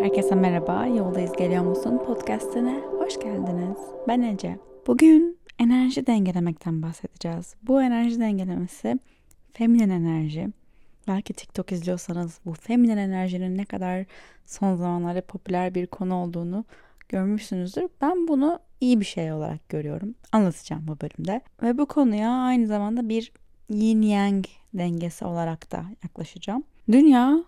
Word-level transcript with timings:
Herkese 0.00 0.34
merhaba. 0.34 0.86
Yoldayız 0.86 1.32
geliyor 1.32 1.64
musun? 1.64 2.00
Podcast'ine 2.06 2.80
hoş 2.98 3.20
geldiniz. 3.20 3.78
Ben 4.08 4.22
Ece. 4.22 4.58
Bugün 4.86 5.38
enerji 5.58 6.06
dengelemekten 6.06 6.82
bahsedeceğiz. 6.82 7.54
Bu 7.62 7.82
enerji 7.82 8.20
dengelemesi 8.20 8.98
feminen 9.52 9.90
enerji. 9.90 10.48
Belki 11.08 11.32
TikTok 11.32 11.72
izliyorsanız 11.72 12.40
bu 12.46 12.52
feminen 12.52 12.96
enerjinin 12.96 13.58
ne 13.58 13.64
kadar 13.64 14.04
son 14.46 14.76
zamanlarda 14.76 15.20
popüler 15.20 15.74
bir 15.74 15.86
konu 15.86 16.14
olduğunu 16.14 16.64
görmüşsünüzdür. 17.08 17.88
Ben 18.00 18.28
bunu 18.28 18.58
iyi 18.80 19.00
bir 19.00 19.04
şey 19.04 19.32
olarak 19.32 19.68
görüyorum. 19.68 20.14
Anlatacağım 20.32 20.88
bu 20.88 20.96
bölümde. 21.00 21.40
Ve 21.62 21.78
bu 21.78 21.86
konuya 21.86 22.30
aynı 22.30 22.66
zamanda 22.66 23.08
bir 23.08 23.32
yin 23.68 24.02
yang 24.02 24.44
dengesi 24.74 25.24
olarak 25.24 25.72
da 25.72 25.84
yaklaşacağım. 26.04 26.62
Dünya 26.92 27.44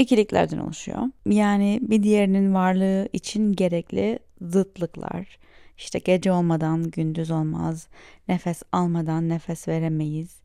ikiliklerden 0.00 0.58
oluşuyor. 0.58 1.02
Yani 1.26 1.80
bir 1.82 2.02
diğerinin 2.02 2.54
varlığı 2.54 3.08
için 3.12 3.52
gerekli 3.52 4.18
zıtlıklar. 4.40 5.38
İşte 5.78 5.98
gece 5.98 6.32
olmadan 6.32 6.90
gündüz 6.90 7.30
olmaz, 7.30 7.88
nefes 8.28 8.62
almadan 8.72 9.28
nefes 9.28 9.68
veremeyiz, 9.68 10.40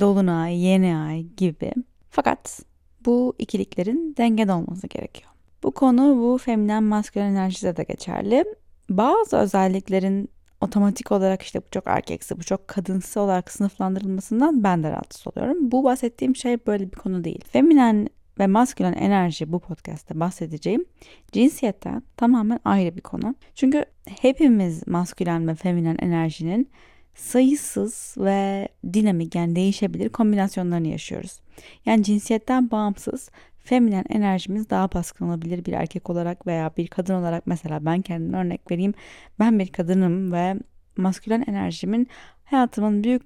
dolunay, 0.00 0.58
yeni 0.58 0.96
ay 0.96 1.22
gibi. 1.22 1.72
Fakat 2.10 2.62
bu 3.04 3.34
ikiliklerin 3.38 4.14
dengede 4.18 4.52
olması 4.52 4.86
gerekiyor. 4.86 5.30
Bu 5.62 5.70
konu 5.70 6.16
bu 6.18 6.38
feminen 6.38 6.82
maskülen 6.82 7.30
enerjide 7.30 7.76
de 7.76 7.82
geçerli. 7.82 8.44
Bazı 8.90 9.36
özelliklerin 9.36 10.28
otomatik 10.60 11.12
olarak 11.12 11.42
işte 11.42 11.60
bu 11.60 11.70
çok 11.70 11.86
erkeksi, 11.86 12.38
bu 12.38 12.42
çok 12.42 12.68
kadınsı 12.68 13.20
olarak 13.20 13.50
sınıflandırılmasından 13.50 14.64
ben 14.64 14.82
de 14.82 14.90
rahatsız 14.90 15.26
oluyorum. 15.26 15.70
Bu 15.70 15.84
bahsettiğim 15.84 16.36
şey 16.36 16.66
böyle 16.66 16.92
bir 16.92 16.96
konu 16.96 17.24
değil. 17.24 17.44
Feminen 17.44 18.08
ve 18.38 18.46
maskülen 18.46 18.92
enerji 18.92 19.52
bu 19.52 19.60
podcast'te 19.60 20.20
bahsedeceğim 20.20 20.84
cinsiyetten 21.32 22.02
tamamen 22.16 22.60
ayrı 22.64 22.96
bir 22.96 23.00
konu. 23.00 23.34
Çünkü 23.54 23.84
hepimiz 24.20 24.86
maskülen 24.88 25.48
ve 25.48 25.54
feminen 25.54 25.96
enerjinin 25.98 26.70
sayısız 27.14 28.14
ve 28.18 28.68
dinamik 28.92 29.34
yani 29.34 29.56
değişebilir 29.56 30.08
kombinasyonlarını 30.08 30.88
yaşıyoruz. 30.88 31.40
Yani 31.86 32.02
cinsiyetten 32.02 32.70
bağımsız 32.70 33.30
feminen 33.58 34.04
enerjimiz 34.08 34.70
daha 34.70 34.92
baskın 34.92 35.28
olabilir 35.28 35.64
bir 35.64 35.72
erkek 35.72 36.10
olarak 36.10 36.46
veya 36.46 36.70
bir 36.76 36.86
kadın 36.86 37.14
olarak 37.14 37.46
mesela 37.46 37.84
ben 37.84 38.02
kendime 38.02 38.38
örnek 38.38 38.70
vereyim. 38.70 38.94
Ben 39.38 39.58
bir 39.58 39.68
kadınım 39.68 40.32
ve 40.32 40.54
maskülen 40.96 41.44
enerjimin 41.46 42.08
hayatımın 42.44 43.04
büyük 43.04 43.22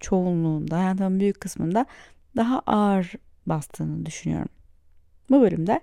çoğunluğunda, 0.00 0.78
hayatımın 0.78 1.20
büyük 1.20 1.40
kısmında 1.40 1.86
daha 2.36 2.58
ağır 2.66 3.12
bastığını 3.46 4.06
düşünüyorum. 4.06 4.48
Bu 5.30 5.40
bölümde 5.40 5.80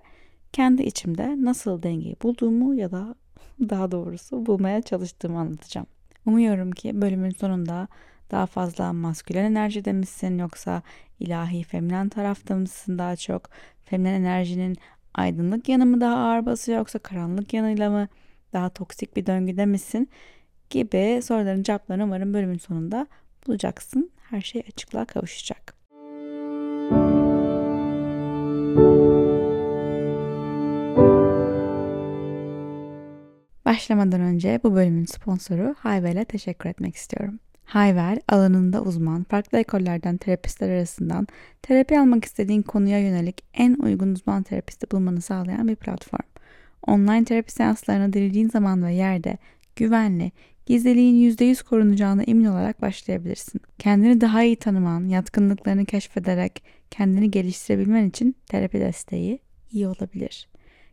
kendi 0.53 0.83
içimde 0.83 1.35
nasıl 1.43 1.83
dengeyi 1.83 2.15
bulduğumu 2.23 2.75
ya 2.75 2.91
da 2.91 3.15
daha 3.69 3.91
doğrusu 3.91 4.45
bulmaya 4.45 4.81
çalıştığımı 4.81 5.39
anlatacağım. 5.39 5.87
Umuyorum 6.25 6.71
ki 6.71 7.01
bölümün 7.01 7.29
sonunda 7.29 7.87
daha 8.31 8.45
fazla 8.45 8.93
maskülen 8.93 9.43
enerjide 9.43 9.93
misin 9.93 10.37
yoksa 10.37 10.81
ilahi 11.19 11.63
feminen 11.63 12.09
tarafta 12.09 12.55
mısın 12.55 12.97
daha 12.97 13.15
çok? 13.15 13.49
Feminen 13.85 14.13
enerjinin 14.13 14.77
aydınlık 15.13 15.69
yanı 15.69 15.85
mı 15.85 16.01
daha 16.01 16.15
ağır 16.15 16.45
basıyor 16.45 16.77
yoksa 16.77 16.99
karanlık 16.99 17.53
yanıyla 17.53 17.89
mı 17.89 18.07
daha 18.53 18.69
toksik 18.69 19.15
bir 19.15 19.25
döngüde 19.25 19.65
misin? 19.65 20.09
Gibi 20.69 21.21
soruların 21.23 21.63
cevaplarını 21.63 22.03
umarım 22.03 22.33
bölümün 22.33 22.57
sonunda 22.57 23.07
bulacaksın. 23.47 24.11
Her 24.29 24.41
şey 24.41 24.63
açıklığa 24.67 25.05
kavuşacak. 25.05 25.76
Başlamadan 33.87 34.21
önce 34.21 34.59
bu 34.63 34.75
bölümün 34.75 35.05
sponsoru 35.05 35.75
Hayvel'e 35.79 36.25
teşekkür 36.25 36.69
etmek 36.69 36.95
istiyorum. 36.95 37.39
Hayvel 37.65 38.19
alanında 38.27 38.81
uzman, 38.81 39.23
farklı 39.23 39.57
ekollerden 39.57 40.17
terapistler 40.17 40.69
arasından 40.69 41.27
terapi 41.61 41.99
almak 41.99 42.25
istediğin 42.25 42.61
konuya 42.61 42.99
yönelik 42.99 43.43
en 43.53 43.73
uygun 43.73 44.13
uzman 44.13 44.43
terapisti 44.43 44.91
bulmanı 44.91 45.21
sağlayan 45.21 45.67
bir 45.67 45.75
platform. 45.75 46.27
Online 46.87 47.25
terapi 47.25 47.51
seanslarına 47.51 48.13
dilediğin 48.13 48.49
zaman 48.49 48.83
ve 48.85 48.93
yerde 48.93 49.37
güvenli, 49.75 50.31
gizliliğin 50.65 51.31
%100 51.31 51.63
korunacağına 51.63 52.23
emin 52.23 52.45
olarak 52.45 52.81
başlayabilirsin. 52.81 53.61
Kendini 53.79 54.21
daha 54.21 54.43
iyi 54.43 54.55
tanıman, 54.55 55.07
yatkınlıklarını 55.07 55.85
keşfederek 55.85 56.63
kendini 56.91 57.31
geliştirebilmen 57.31 58.09
için 58.09 58.35
terapi 58.47 58.79
desteği 58.79 59.39
iyi 59.71 59.87
olabilir. 59.87 60.47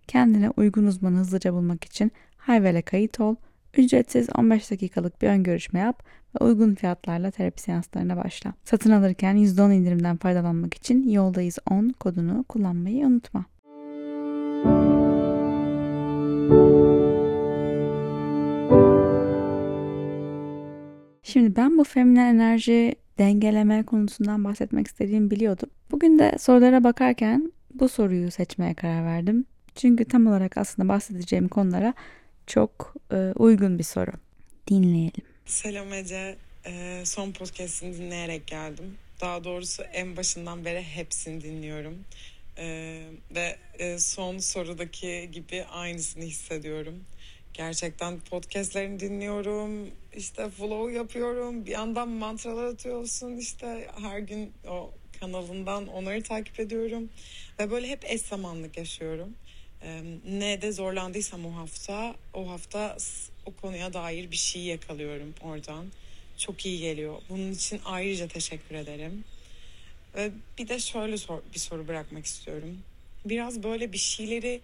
Kendine 0.09 0.51
uygun 0.51 0.87
uzmanı 0.87 1.19
hızlıca 1.19 1.53
bulmak 1.53 1.85
için 1.85 2.13
Hayvel'e 2.47 2.83
kayıt 2.83 3.21
ol, 3.21 3.37
ücretsiz 3.77 4.29
15 4.39 4.71
dakikalık 4.71 5.23
bir 5.23 5.29
ön 5.29 5.43
görüşme 5.43 5.81
yap 5.81 6.03
ve 6.35 6.45
uygun 6.45 6.75
fiyatlarla 6.75 7.31
terapi 7.31 7.63
seanslarına 7.63 8.17
başla. 8.17 8.53
Satın 8.65 8.91
alırken 8.91 9.37
%10 9.37 9.75
indirimden 9.75 10.17
faydalanmak 10.17 10.75
için 10.75 11.09
yoldayız 11.09 11.59
10 11.71 11.89
kodunu 11.89 12.45
kullanmayı 12.49 13.07
unutma. 13.07 13.45
Şimdi 21.23 21.57
ben 21.57 21.79
bu 21.79 21.85
feminen 21.85 22.35
enerji 22.35 22.95
dengeleme 23.19 23.83
konusundan 23.83 24.45
bahsetmek 24.45 24.87
istediğimi 24.87 25.31
biliyordum. 25.31 25.71
Bugün 25.91 26.19
de 26.19 26.37
sorulara 26.39 26.85
bakarken 26.85 27.53
bu 27.75 27.89
soruyu 27.89 28.31
seçmeye 28.31 28.75
karar 28.75 29.05
verdim. 29.05 29.45
Çünkü 29.75 30.05
tam 30.05 30.27
olarak 30.27 30.57
aslında 30.59 30.89
bahsedeceğim 30.89 31.49
konulara 31.49 31.95
çok 32.47 32.95
e, 33.13 33.17
uygun 33.37 33.79
bir 33.79 33.85
soru. 33.85 34.11
Dinleyelim. 34.71 35.25
Selam 35.47 35.93
Ece. 35.93 36.37
E, 36.67 37.03
son 37.05 37.33
podcast'ini 37.33 37.97
dinleyerek 37.97 38.47
geldim. 38.47 38.99
Daha 39.21 39.45
doğrusu 39.45 39.83
en 39.83 40.17
başından 40.17 40.65
beri 40.65 40.83
hepsini 40.83 41.43
dinliyorum. 41.43 42.05
E, 42.59 43.01
ve 43.35 43.57
e, 43.79 43.99
son 43.99 44.39
sorudaki 44.39 45.29
gibi 45.33 45.65
aynısını 45.65 46.25
hissediyorum. 46.25 47.05
Gerçekten 47.55 48.21
podcastlerini 48.21 49.01
dinliyorum. 49.01 49.91
İşte 50.17 50.51
follow 50.51 50.93
yapıyorum. 50.93 51.67
Bir 51.67 51.71
yandan 51.71 52.09
mantralar 52.09 52.65
atıyorsun. 52.65 53.37
İşte 53.37 53.89
her 54.03 54.19
gün 54.19 54.53
o 54.69 54.91
kanalından 55.21 55.87
onları 55.87 56.23
takip 56.23 56.61
ediyorum. 56.61 57.09
Ve 57.59 57.71
böyle 57.71 57.89
hep 57.89 58.05
eş 58.05 58.21
zamanlık 58.21 58.77
yaşıyorum 58.77 59.35
ne 60.29 60.63
de 60.63 60.73
zorlandıysam 60.73 61.47
o 61.47 61.57
hafta 61.57 62.15
o 62.35 62.51
hafta 62.51 62.97
o 63.47 63.53
konuya 63.63 63.93
dair 63.93 64.31
bir 64.31 64.37
şey 64.37 64.63
yakalıyorum 64.63 65.35
oradan. 65.41 65.87
Çok 66.39 66.67
iyi 66.67 66.81
geliyor. 66.81 67.23
Bunun 67.29 67.53
için 67.53 67.81
ayrıca 67.85 68.29
teşekkür 68.29 68.75
ederim. 68.75 69.25
Bir 70.59 70.69
de 70.69 70.79
şöyle 70.79 71.17
sor, 71.17 71.39
bir 71.55 71.59
soru 71.59 71.89
bırakmak 71.89 72.27
istiyorum. 72.27 72.79
Biraz 73.25 73.63
böyle 73.63 73.93
bir 73.93 73.99
şeyleri 73.99 74.61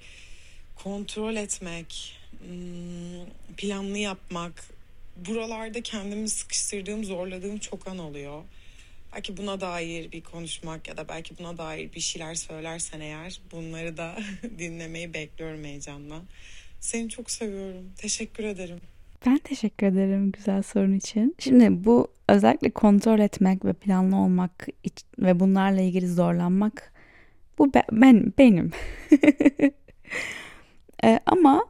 kontrol 0.76 1.36
etmek, 1.36 2.16
hmm, 2.38 3.56
planlı 3.56 3.98
yapmak, 3.98 4.66
buralarda 5.16 5.80
kendimi 5.80 6.28
sıkıştırdığım, 6.28 7.04
zorladığım 7.04 7.58
çok 7.58 7.88
an 7.88 7.98
oluyor 7.98 8.42
belki 9.14 9.36
buna 9.36 9.60
dair 9.60 10.12
bir 10.12 10.22
konuşmak 10.22 10.88
ya 10.88 10.96
da 10.96 11.08
belki 11.08 11.38
buna 11.38 11.58
dair 11.58 11.92
bir 11.92 12.00
şeyler 12.00 12.34
söylersen 12.34 13.00
eğer 13.00 13.40
bunları 13.52 13.96
da 13.96 14.16
dinlemeyi 14.58 15.14
bekliyorum 15.14 15.64
heyecanla. 15.64 16.22
Seni 16.80 17.08
çok 17.08 17.30
seviyorum. 17.30 17.84
Teşekkür 17.96 18.44
ederim. 18.44 18.80
Ben 19.26 19.38
teşekkür 19.38 19.86
ederim 19.86 20.32
güzel 20.32 20.62
sorun 20.62 20.94
için. 20.94 21.36
Şimdi 21.38 21.84
bu 21.84 22.08
özellikle 22.28 22.70
kontrol 22.70 23.18
etmek 23.18 23.64
ve 23.64 23.72
planlı 23.72 24.16
olmak 24.16 24.68
ve 25.18 25.40
bunlarla 25.40 25.80
ilgili 25.80 26.08
zorlanmak 26.08 26.92
bu 27.58 27.72
ben 27.92 28.32
benim. 28.38 28.70
ee, 31.04 31.20
ama 31.26 31.64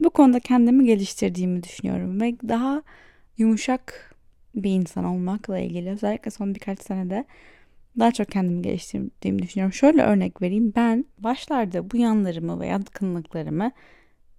bu 0.00 0.10
konuda 0.10 0.40
kendimi 0.40 0.86
geliştirdiğimi 0.86 1.62
düşünüyorum 1.62 2.20
ve 2.20 2.36
daha 2.48 2.82
yumuşak 3.38 4.11
bir 4.54 4.70
insan 4.70 5.04
olmakla 5.04 5.58
ilgili 5.58 5.90
özellikle 5.90 6.30
son 6.30 6.54
birkaç 6.54 6.80
senede 6.80 7.24
daha 7.98 8.12
çok 8.12 8.28
kendimi 8.28 8.62
geliştirdiğimi 8.62 9.42
düşünüyorum. 9.42 9.72
Şöyle 9.72 10.02
örnek 10.02 10.42
vereyim. 10.42 10.72
Ben 10.76 11.04
başlarda 11.18 11.90
bu 11.90 11.96
yanlarımı 11.96 12.60
ve 12.60 12.66
yatkınlıklarımı 12.66 13.70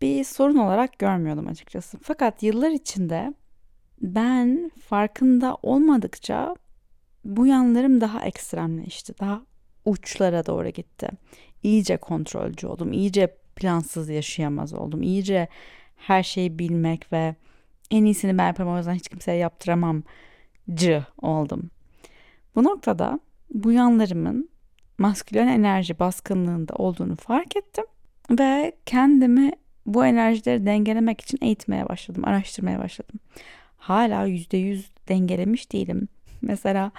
bir 0.02 0.24
sorun 0.24 0.58
olarak 0.58 1.00
görmüyordum 1.00 1.48
açıkçası. 1.48 1.98
Fakat 2.02 2.44
yıllar 2.44 2.72
içinde 2.72 3.34
ben 4.02 4.72
farkında 4.90 5.58
olmadıkça 5.62 6.56
bu 7.26 7.48
yanlarım 7.48 8.02
daha 8.02 8.26
ekstremleşti. 8.26 9.20
Daha 9.20 9.42
uçlara 9.86 10.46
doğru 10.46 10.70
gitti. 10.70 11.10
İyice 11.64 11.98
kontrolcü 11.98 12.68
oldum. 12.68 12.94
İyice 12.94 13.38
plansız 13.56 14.10
yaşayamaz 14.10 14.74
oldum. 14.74 15.02
İyice 15.04 15.48
her 15.96 16.24
şeyi 16.24 16.60
bilmek 16.60 17.14
ve 17.14 17.36
en 17.94 18.06
iyisini 18.06 18.38
ben 18.38 18.48
yaparım 18.48 18.70
o 18.70 18.78
yüzden 18.78 18.94
hiç 18.94 19.10
kimseye 19.10 19.38
yaptıramam 19.38 20.04
cı 20.74 21.06
oldum. 21.22 21.70
Bu 22.56 22.64
noktada 22.64 23.20
bu 23.54 23.72
yanlarımın 23.72 24.50
maskülen 24.98 25.48
enerji 25.48 26.00
baskınlığında 26.00 26.74
olduğunu 26.74 27.16
fark 27.16 27.56
ettim 27.56 27.86
Ve 28.30 28.76
kendimi 28.86 29.52
bu 29.86 30.06
enerjileri 30.06 30.66
dengelemek 30.66 31.22
için 31.22 31.40
eğitmeye 31.42 31.90
başladım, 31.90 32.26
araştırmaya 32.26 32.80
başladım. 32.80 33.20
Hala 33.78 34.26
yüzde 34.26 34.58
yüz 34.58 34.92
dengelemiş 35.10 35.72
değilim. 35.72 36.08
Mesela 36.42 36.92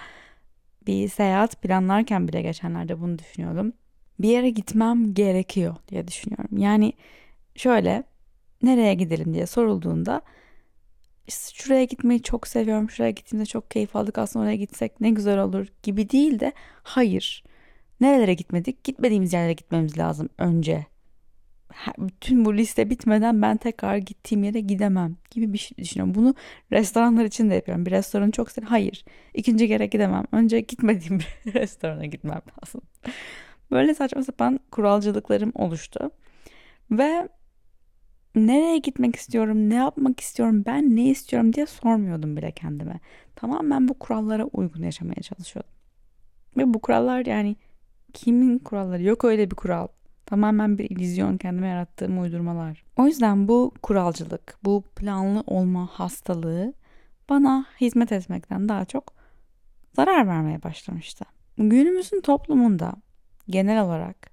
bir 0.87 1.09
seyahat 1.09 1.63
planlarken 1.63 2.29
bile 2.29 2.43
geçenlerde 2.43 3.01
bunu 3.01 3.19
düşünüyordum. 3.19 3.73
Bir 4.19 4.29
yere 4.29 4.51
gitmem 4.51 5.15
gerekiyor 5.15 5.77
diye 5.89 6.09
düşünüyorum. 6.09 6.59
Yani 6.59 6.93
şöyle 7.57 8.05
nereye 8.63 8.95
gidelim 8.95 9.35
diye 9.35 9.47
sorulduğunda 9.47 10.23
şuraya 11.29 11.85
gitmeyi 11.85 12.23
çok 12.23 12.47
seviyorum. 12.47 12.91
Şuraya 12.91 13.11
gittiğimde 13.11 13.47
çok 13.47 13.71
keyif 13.71 13.97
aldık. 13.97 14.19
Aslında 14.19 14.45
oraya 14.45 14.57
gitsek 14.57 15.01
ne 15.01 15.11
güzel 15.11 15.39
olur 15.39 15.67
gibi 15.83 16.11
değil 16.11 16.41
de 16.41 16.53
hayır. 16.83 17.45
Nerelere 18.01 18.35
gitmedik? 18.35 18.85
Gitmediğimiz 18.85 19.33
yerlere 19.33 19.53
gitmemiz 19.53 19.99
lazım 19.99 20.29
önce. 20.39 20.87
Bütün 21.99 22.45
bu 22.45 22.57
liste 22.57 22.91
bitmeden 22.91 23.43
ben 23.43 23.57
tekrar 23.57 23.97
gittiğim 23.97 24.45
yere 24.45 24.61
gidemem 24.61 25.17
gibi 25.31 25.53
bir 25.53 25.59
şey 25.59 25.79
düşünüyorum. 25.79 26.15
Bunu 26.15 26.35
restoranlar 26.73 27.25
için 27.25 27.51
de 27.51 27.55
yapıyorum. 27.55 27.87
Bir 27.87 27.91
restoranı 27.91 28.31
çok 28.31 28.51
seviyorum. 28.51 28.71
Hayır. 28.71 29.05
ikinci 29.35 29.69
kere 29.69 29.87
gidemem. 29.87 30.25
Önce 30.33 30.61
gitmediğim 30.61 31.19
bir 31.47 31.55
restorana 31.55 32.07
gitmem 32.07 32.43
lazım. 32.63 32.81
Böyle 33.71 33.95
saçma 33.95 34.23
sapan 34.25 34.61
kuralcılıklarım 34.71 35.53
oluştu. 35.55 36.11
Ve 36.91 37.29
nereye 38.35 38.79
gitmek 38.79 39.17
istiyorum, 39.17 39.71
ne 39.71 39.75
yapmak 39.75 40.21
istiyorum, 40.21 40.63
ben 40.67 40.97
ne 40.97 41.05
istiyorum 41.05 41.53
diye 41.53 41.67
sormuyordum 41.67 42.37
bile 42.37 42.53
kendime. 42.53 43.01
Tamamen 43.37 43.89
bu 43.89 43.99
kurallara 43.99 44.45
uygun 44.45 44.83
yaşamaya 44.83 45.23
çalışıyordum. 45.23 45.71
Ve 46.57 46.75
bu 46.75 46.79
kurallar 46.79 47.27
yani 47.27 47.57
kimin 48.13 48.59
kuralları? 48.59 49.03
Yok 49.03 49.25
öyle 49.25 49.51
bir 49.51 49.57
kural. 49.57 49.87
Tamamen 50.27 50.79
bir 50.79 50.91
illüzyon 50.91 51.37
kendime 51.37 51.69
yarattığım 51.69 52.21
uydurmalar. 52.21 52.85
O 52.97 53.07
yüzden 53.07 53.49
bu 53.49 53.73
kuralcılık, 53.83 54.59
bu 54.65 54.83
planlı 54.97 55.45
olma 55.47 55.87
hastalığı 55.87 56.75
bana 57.29 57.67
hizmet 57.81 58.13
etmekten 58.13 58.69
daha 58.69 58.85
çok 58.85 59.13
zarar 59.93 60.27
vermeye 60.27 60.63
başlamıştı. 60.63 61.25
Günümüzün 61.59 62.21
toplumunda 62.21 62.95
genel 63.49 63.83
olarak 63.83 64.31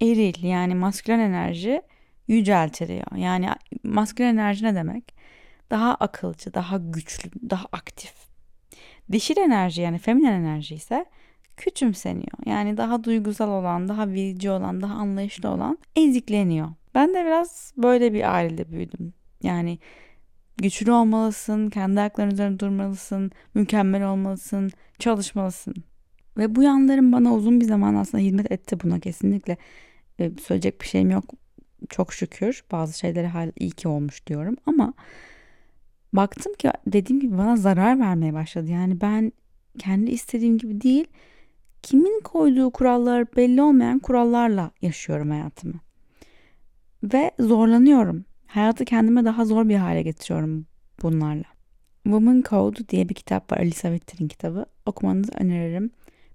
eril 0.00 0.44
yani 0.44 0.74
maskülen 0.74 1.18
enerji 1.18 1.82
yüceltiliyor. 2.34 3.16
Yani 3.16 3.48
maskülen 3.84 4.28
enerji 4.28 4.64
ne 4.64 4.74
demek? 4.74 5.14
Daha 5.70 5.94
akılcı, 5.94 6.54
daha 6.54 6.76
güçlü, 6.76 7.30
daha 7.50 7.66
aktif. 7.72 8.14
Dişil 9.12 9.36
enerji 9.36 9.82
yani 9.82 9.98
feminen 9.98 10.32
enerji 10.32 10.74
ise 10.74 11.04
küçümseniyor. 11.56 12.46
Yani 12.46 12.76
daha 12.76 13.04
duygusal 13.04 13.48
olan, 13.48 13.88
daha 13.88 14.08
verici 14.08 14.50
olan, 14.50 14.80
daha 14.80 14.94
anlayışlı 14.94 15.48
olan 15.48 15.78
ezikleniyor. 15.96 16.68
Ben 16.94 17.14
de 17.14 17.24
biraz 17.24 17.74
böyle 17.76 18.12
bir 18.12 18.34
ailede 18.34 18.70
büyüdüm. 18.70 19.12
Yani 19.42 19.78
güçlü 20.56 20.92
olmalısın, 20.92 21.70
kendi 21.70 22.00
ayaklarının 22.00 22.34
üzerinde 22.34 22.58
durmalısın, 22.58 23.30
mükemmel 23.54 24.08
olmalısın, 24.08 24.70
çalışmalısın. 24.98 25.74
Ve 26.36 26.54
bu 26.54 26.62
yanlarım 26.62 27.12
bana 27.12 27.34
uzun 27.34 27.60
bir 27.60 27.64
zaman 27.64 27.94
aslında 27.94 28.24
hizmet 28.24 28.52
etti 28.52 28.80
buna 28.82 29.00
kesinlikle. 29.00 29.56
Ee, 30.20 30.30
söyleyecek 30.42 30.80
bir 30.80 30.86
şeyim 30.86 31.10
yok. 31.10 31.24
Çok 31.92 32.12
şükür 32.12 32.64
bazı 32.72 32.98
şeylere 32.98 33.26
hala 33.26 33.52
iyi 33.58 33.70
ki 33.70 33.88
olmuş 33.88 34.26
diyorum 34.26 34.56
ama 34.66 34.94
baktım 36.12 36.54
ki 36.54 36.70
dediğim 36.86 37.20
gibi 37.20 37.38
bana 37.38 37.56
zarar 37.56 38.00
vermeye 38.00 38.32
başladı. 38.34 38.70
Yani 38.70 39.00
ben 39.00 39.32
kendi 39.78 40.10
istediğim 40.10 40.58
gibi 40.58 40.80
değil 40.80 41.06
kimin 41.82 42.20
koyduğu 42.20 42.70
kurallar 42.70 43.36
belli 43.36 43.62
olmayan 43.62 43.98
kurallarla 43.98 44.70
yaşıyorum 44.82 45.30
hayatımı. 45.30 45.80
Ve 47.02 47.30
zorlanıyorum. 47.38 48.24
Hayatı 48.46 48.84
kendime 48.84 49.24
daha 49.24 49.44
zor 49.44 49.68
bir 49.68 49.76
hale 49.76 50.02
getiriyorum 50.02 50.66
bunlarla. 51.02 51.44
Woman 52.04 52.42
Code 52.48 52.88
diye 52.88 53.08
bir 53.08 53.14
kitap 53.14 53.52
var. 53.52 53.58
Alisa 53.58 53.92
Vitter'in 53.92 54.28
kitabı. 54.28 54.66
Okumanızı 54.86 55.32
öneririm. 55.32 55.90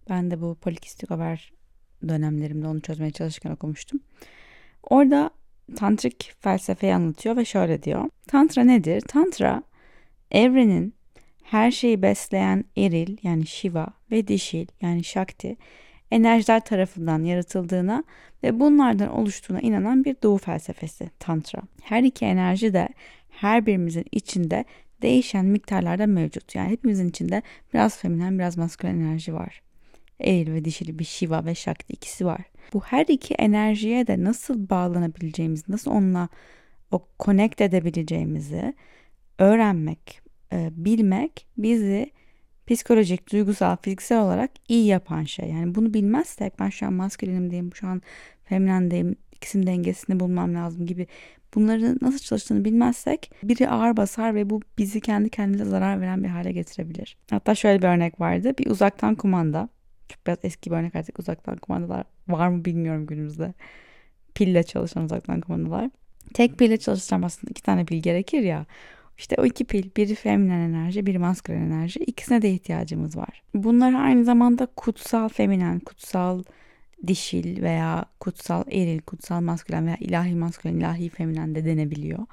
Ben 0.10 0.32
de 0.32 0.42
bu 0.42 0.56
polikistik 0.56 1.10
haber 1.10 1.54
dönemlerimde 2.08 2.68
onu 2.68 2.82
çözmeye 2.82 3.12
çalışırken 3.12 3.52
okumuştum. 3.52 4.00
Orada 4.84 5.30
tantrik 5.76 6.34
felsefeyi 6.40 6.94
anlatıyor 6.94 7.38
ve 7.38 7.46
şöyle 7.46 7.84
diyor. 7.84 8.10
Tantra 8.28 8.64
nedir? 8.64 9.02
Tantra 9.02 9.64
evrenin 10.32 10.94
her 11.44 11.72
şeyi 11.72 12.02
besleyen 12.02 12.66
eril 12.78 13.18
yani 13.24 13.46
Shiva 13.46 13.88
ve 14.12 14.28
dişil 14.28 14.68
yani 14.82 15.04
Shakti 15.04 15.58
enerjiler 16.12 16.66
tarafından 16.66 17.24
yaratıldığına 17.24 18.04
ve 18.44 18.60
bunlardan 18.60 19.10
oluştuğuna 19.10 19.60
inanan 19.60 20.06
bir 20.06 20.16
doğu 20.24 20.38
felsefesi 20.38 21.10
Tantra. 21.20 21.62
Her 21.82 22.04
iki 22.04 22.26
enerji 22.26 22.74
de 22.74 22.90
her 23.30 23.66
birimizin 23.66 24.06
içinde 24.12 24.66
değişen 25.02 25.46
miktarlarda 25.46 26.08
mevcut. 26.08 26.56
Yani 26.56 26.70
hepimizin 26.70 27.10
içinde 27.10 27.42
biraz 27.74 27.98
feminen 27.98 28.40
biraz 28.40 28.58
maskülen 28.58 28.96
enerji 28.96 29.34
var. 29.34 29.62
Eril 30.20 30.54
ve 30.54 30.66
dişili 30.66 31.00
bir 31.00 31.06
Shiva 31.06 31.46
ve 31.46 31.56
Shakti 31.56 31.94
ikisi 31.94 32.26
var. 32.26 32.42
Bu 32.74 32.82
her 32.82 33.06
iki 33.08 33.34
enerjiye 33.34 34.08
de 34.08 34.24
nasıl 34.24 34.70
bağlanabileceğimizi, 34.70 35.64
nasıl 35.72 35.92
onunla 35.92 36.30
o 36.92 37.08
connect 37.20 37.62
edebileceğimizi 37.62 38.74
öğrenmek, 39.40 40.22
e, 40.54 40.70
bilmek 40.72 41.48
bizi 41.58 42.12
psikolojik, 42.68 43.32
duygusal, 43.32 43.76
fiziksel 43.82 44.22
olarak 44.22 44.52
iyi 44.68 44.86
yapan 44.86 45.24
şey. 45.24 45.50
Yani 45.50 45.76
bunu 45.76 45.94
bilmezsek 45.94 46.60
ben 46.60 46.70
şu 46.70 46.86
an 46.86 46.94
maskülenimdeyim, 46.94 47.76
şu 47.76 47.88
an 47.88 48.02
feminendeyim, 48.44 49.16
ikisinin 49.32 49.68
dengesini 49.68 50.20
bulmam 50.20 50.56
lazım 50.56 50.86
gibi 50.86 51.08
bunları 51.56 51.98
nasıl 52.02 52.20
çalıştığını 52.20 52.66
bilmezsek 52.66 53.32
biri 53.44 53.70
ağır 53.70 53.98
basar 53.98 54.36
ve 54.36 54.50
bu 54.50 54.62
bizi 54.78 55.02
kendi 55.02 55.30
kendine 55.30 55.66
zarar 55.66 56.02
veren 56.02 56.24
bir 56.24 56.30
hale 56.30 56.52
getirebilir. 56.52 57.18
Hatta 57.30 57.56
şöyle 57.56 57.82
bir 57.82 57.88
örnek 57.88 58.20
vardı. 58.20 58.54
Bir 58.60 58.66
uzaktan 58.70 59.16
kumanda. 59.16 59.70
Çok 60.10 60.28
biraz 60.28 60.38
eski 60.44 60.72
bir 60.72 60.76
örnek 60.76 60.96
artık 60.96 61.20
uzaktan 61.20 61.58
kumandalar 61.58 62.04
var 62.28 62.48
mı 62.48 62.66
bilmiyorum 62.66 63.06
günümüzde. 63.06 63.54
Pille 64.36 64.64
çalışan 64.64 65.04
uzaktan 65.04 65.42
kumandalar. 65.42 65.90
Tek 66.34 66.58
pille 66.58 66.78
çalışacağım 66.78 67.24
aslında 67.24 67.52
iki 67.52 67.62
tane 67.62 67.86
pil 67.86 68.02
gerekir 68.02 68.42
ya. 68.42 68.66
İşte 69.18 69.36
o 69.40 69.46
iki 69.46 69.66
pil, 69.66 69.90
biri 69.98 70.16
feminen 70.16 70.60
enerji, 70.60 71.06
biri 71.06 71.20
maskülen 71.20 71.62
enerji. 71.62 72.00
İkisine 72.00 72.42
de 72.42 72.52
ihtiyacımız 72.52 73.18
var. 73.18 73.44
Bunlar 73.54 73.94
aynı 73.94 74.24
zamanda 74.24 74.66
kutsal 74.66 75.30
feminen, 75.30 75.80
kutsal 75.80 76.44
dişil 77.08 77.62
veya 77.62 78.06
kutsal 78.20 78.64
eril, 78.72 79.00
kutsal 79.00 79.42
maskülen 79.42 79.86
veya 79.86 79.98
ilahi 80.00 80.36
maskülen, 80.36 80.76
ilahi 80.76 81.10
feminen 81.10 81.56
de 81.56 81.66
denebiliyor 81.66 82.26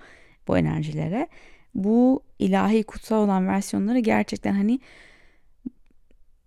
bu 0.49 0.59
enerjilere. 0.59 1.29
Bu 1.75 2.23
ilahi 2.39 2.83
kutsal 2.83 3.25
olan 3.25 3.49
versiyonları 3.49 3.99
gerçekten 3.99 4.53
hani 4.53 4.81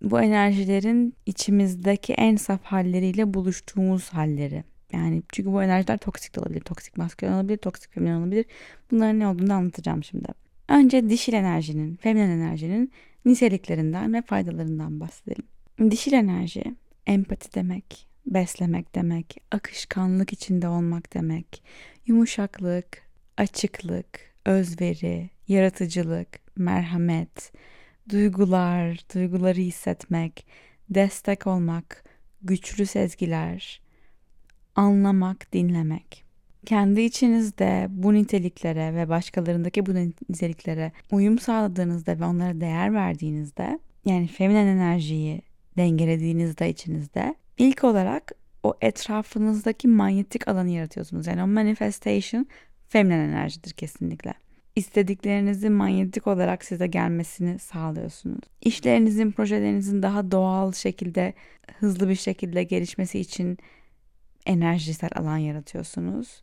bu 0.02 0.20
enerjilerin 0.20 1.14
içimizdeki 1.26 2.12
en 2.12 2.36
saf 2.36 2.64
halleriyle 2.64 3.34
buluştuğumuz 3.34 4.08
halleri. 4.08 4.64
Yani 4.92 5.22
çünkü 5.32 5.52
bu 5.52 5.62
enerjiler 5.62 5.98
toksik 5.98 6.36
de 6.36 6.40
olabilir. 6.40 6.60
Toksik 6.60 6.96
maskülen 6.96 7.32
olabilir, 7.32 7.56
toksik 7.56 7.92
feminen 7.92 8.20
olabilir. 8.20 8.44
Bunların 8.90 9.18
ne 9.18 9.26
olduğunu 9.26 9.52
anlatacağım 9.52 10.04
şimdi. 10.04 10.28
Önce 10.68 11.10
dişil 11.10 11.32
enerjinin, 11.32 11.96
feminen 11.96 12.28
enerjinin 12.28 12.92
niteliklerinden 13.24 14.14
ve 14.14 14.22
faydalarından 14.22 15.00
bahsedelim. 15.00 15.44
Dişil 15.90 16.12
enerji 16.12 16.64
empati 17.06 17.54
demek, 17.54 18.06
beslemek 18.26 18.94
demek, 18.94 19.36
akışkanlık 19.50 20.32
içinde 20.32 20.68
olmak 20.68 21.14
demek, 21.14 21.62
yumuşaklık, 22.06 23.02
açıklık, 23.36 24.34
özveri, 24.44 25.30
yaratıcılık, 25.48 26.28
merhamet, 26.56 27.52
duygular, 28.10 28.98
duyguları 29.14 29.58
hissetmek, 29.60 30.46
destek 30.90 31.46
olmak, 31.46 32.04
güçlü 32.42 32.86
sezgiler, 32.86 33.80
anlamak, 34.74 35.52
dinlemek. 35.52 36.24
Kendi 36.66 37.00
içinizde 37.00 37.86
bu 37.90 38.14
niteliklere 38.14 38.94
ve 38.94 39.08
başkalarındaki 39.08 39.86
bu 39.86 39.94
niteliklere 39.94 40.92
uyum 41.10 41.38
sağladığınızda 41.38 42.20
ve 42.20 42.24
onlara 42.24 42.60
değer 42.60 42.94
verdiğinizde 42.94 43.78
yani 44.04 44.26
feminen 44.26 44.66
enerjiyi 44.66 45.42
dengelediğinizde 45.76 46.70
içinizde 46.70 47.34
ilk 47.58 47.84
olarak 47.84 48.32
o 48.62 48.74
etrafınızdaki 48.80 49.88
manyetik 49.88 50.48
alanı 50.48 50.70
yaratıyorsunuz. 50.70 51.26
Yani 51.26 51.42
o 51.42 51.46
manifestation 51.46 52.46
feminen 52.88 53.28
enerjidir 53.28 53.70
kesinlikle. 53.70 54.34
İstediklerinizin 54.78 55.72
manyetik 55.72 56.26
olarak 56.26 56.64
size 56.64 56.86
gelmesini 56.86 57.58
sağlıyorsunuz. 57.58 58.40
İşlerinizin, 58.60 59.32
projelerinizin 59.32 60.02
daha 60.02 60.30
doğal 60.30 60.72
şekilde, 60.72 61.34
hızlı 61.78 62.08
bir 62.08 62.14
şekilde 62.14 62.62
gelişmesi 62.62 63.18
için 63.18 63.58
enerjisel 64.46 65.10
alan 65.14 65.36
yaratıyorsunuz. 65.36 66.42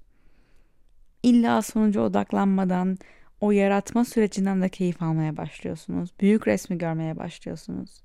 İlla 1.24 1.62
sonuca 1.62 2.02
odaklanmadan 2.02 2.98
o 3.42 3.52
yaratma 3.52 4.06
sürecinden 4.06 4.62
de 4.62 4.70
keyif 4.70 5.02
almaya 5.02 5.38
başlıyorsunuz. 5.38 6.10
Büyük 6.20 6.48
resmi 6.48 6.78
görmeye 6.78 7.18
başlıyorsunuz. 7.18 8.02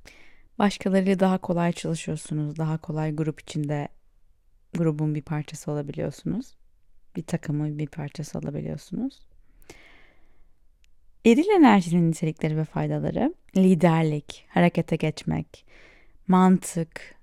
Başkalarıyla 0.59 1.21
daha 1.21 1.39
kolay 1.39 1.73
çalışıyorsunuz. 1.73 2.57
Daha 2.57 2.79
kolay 2.79 3.17
grup 3.17 3.41
içinde 3.41 3.89
grubun 4.79 5.15
bir 5.15 5.23
parçası 5.23 5.71
olabiliyorsunuz. 5.71 6.57
Bir 7.17 7.23
takımın 7.23 7.79
bir 7.79 7.87
parçası 7.87 8.39
olabiliyorsunuz. 8.39 9.30
Eril 11.27 11.49
enerjinin 11.57 12.11
nitelikleri 12.11 12.57
ve 12.57 12.65
faydaları 12.65 13.35
liderlik, 13.57 14.45
harekete 14.49 14.97
geçmek, 14.97 15.67
mantık, 16.29 17.15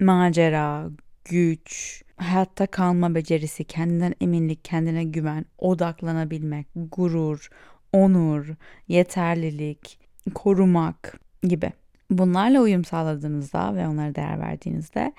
macera, 0.00 0.90
güç, 1.24 2.02
hayatta 2.16 2.66
kalma 2.66 3.14
becerisi, 3.14 3.64
kendinden 3.64 4.14
eminlik, 4.20 4.64
kendine 4.64 5.04
güven, 5.04 5.44
odaklanabilmek, 5.58 6.66
gurur, 6.74 7.48
onur, 7.92 8.46
yeterlilik, 8.88 9.98
korumak 10.34 11.20
gibi. 11.42 11.72
Bunlarla 12.10 12.60
uyum 12.60 12.84
sağladığınızda 12.84 13.74
ve 13.74 13.88
onlara 13.88 14.14
değer 14.14 14.40
verdiğinizde 14.40 15.12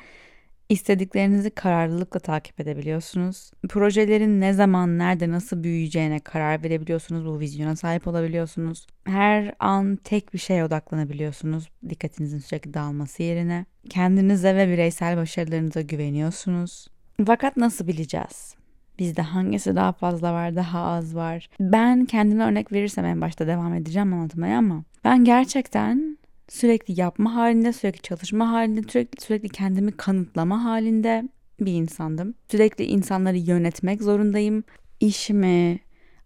istediklerinizi 0.70 1.50
kararlılıkla 1.50 2.20
takip 2.20 2.60
edebiliyorsunuz. 2.60 3.52
Projelerin 3.70 4.42
ne 4.42 4.54
zaman, 4.54 4.98
nerede, 4.98 5.32
nasıl 5.32 5.64
büyüyeceğine 5.64 6.20
karar 6.20 6.64
verebiliyorsunuz. 6.64 7.26
Bu 7.26 7.40
vizyona 7.40 7.76
sahip 7.76 8.08
olabiliyorsunuz. 8.08 8.88
Her 9.06 9.56
an 9.60 9.96
tek 9.96 10.34
bir 10.34 10.40
şeye 10.40 10.66
odaklanabiliyorsunuz. 10.66 11.70
Dikkatinizin 11.90 12.40
sürekli 12.40 12.74
dağılması 12.74 13.24
yerine. 13.24 13.66
Kendinize 13.90 14.56
ve 14.56 14.68
bireysel 14.68 15.18
başarılarınıza 15.18 15.82
güveniyorsunuz. 15.82 16.88
Fakat 17.26 17.58
nasıl 17.58 17.88
bileceğiz? 17.88 18.56
Bizde 19.00 19.22
hangisi 19.22 19.76
daha 19.76 19.92
fazla 19.92 20.34
var, 20.34 20.56
daha 20.56 20.82
az 20.82 21.16
var? 21.16 21.50
Ben 21.60 22.06
kendime 22.06 22.44
örnek 22.44 22.72
verirsem 22.72 23.06
en 23.06 23.22
başta 23.22 23.48
devam 23.48 23.74
edeceğim 23.74 24.14
anlatmaya 24.14 24.58
ama 24.58 24.84
ben 25.04 25.24
gerçekten 25.24 26.17
sürekli 26.50 27.00
yapma 27.00 27.36
halinde, 27.36 27.74
sürekli 27.74 28.02
çalışma 28.02 28.52
halinde, 28.52 28.82
sürekli, 28.90 29.22
sürekli 29.22 29.50
kendimi 29.50 29.92
kanıtlama 29.92 30.64
halinde 30.64 31.30
bir 31.60 31.74
insandım. 31.74 32.34
Sürekli 32.52 32.84
insanları 32.86 33.38
yönetmek 33.38 34.02
zorundayım. 34.04 34.64
İşimi, 35.00 35.80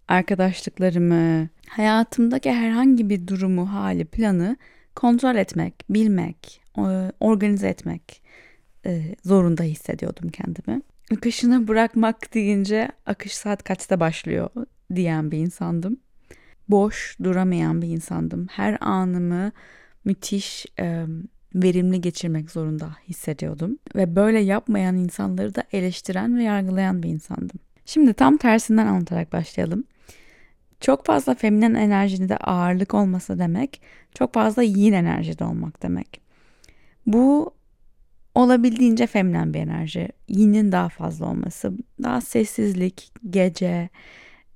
arkadaşlıklarımı, 0.08 1.50
hayatımdaki 1.68 2.52
herhangi 2.52 3.10
bir 3.10 3.28
durumu, 3.28 3.72
hali, 3.72 4.06
planı 4.06 4.58
kontrol 4.96 5.36
etmek, 5.36 5.86
bilmek, 5.90 6.62
organize 7.20 7.68
etmek 7.68 8.22
e, 8.86 9.16
zorunda 9.24 9.64
hissediyordum 9.64 10.30
kendimi. 10.30 10.82
Akışını 11.14 11.68
bırakmak 11.68 12.34
deyince 12.34 12.90
akış 13.06 13.34
saat 13.36 13.64
kaçta 13.64 14.00
başlıyor 14.00 14.50
diyen 14.96 15.32
bir 15.32 15.38
insandım. 15.38 15.98
Boş 16.70 17.18
duramayan 17.24 17.82
bir 17.82 17.88
insandım. 17.88 18.48
Her 18.52 18.78
anımı 18.82 19.52
müthiş 20.06 20.66
e, 20.80 21.06
verimli 21.56 22.02
geçirmek 22.02 22.52
zorunda 22.52 22.96
hissediyordum. 23.08 23.78
Ve 23.96 24.16
böyle 24.16 24.40
yapmayan 24.40 24.98
insanları 24.98 25.56
da 25.56 25.64
eleştiren 25.72 26.38
ve 26.38 26.44
yargılayan 26.44 27.04
bir 27.04 27.10
insandım. 27.10 27.60
Şimdi 27.86 28.14
tam 28.14 28.38
tersinden 28.38 28.88
anlatarak 28.88 29.34
başlayalım. 29.34 29.84
Çok 30.80 31.06
fazla 31.06 31.36
feminen 31.36 31.74
enerjide 31.74 32.38
ağırlık 32.38 32.94
olması 32.94 33.40
demek, 33.40 33.82
çok 34.14 34.34
fazla 34.34 34.64
yin 34.64 34.94
enerjide 34.94 35.44
olmak 35.44 35.84
demek. 35.84 36.22
Bu 37.06 37.54
olabildiğince 38.36 39.08
feminen 39.08 39.54
bir 39.54 39.60
enerji. 39.60 40.10
Yin'in 40.28 40.72
daha 40.72 40.90
fazla 40.90 41.26
olması, 41.26 41.74
daha 42.04 42.22
sessizlik, 42.22 43.12
gece, 43.30 43.90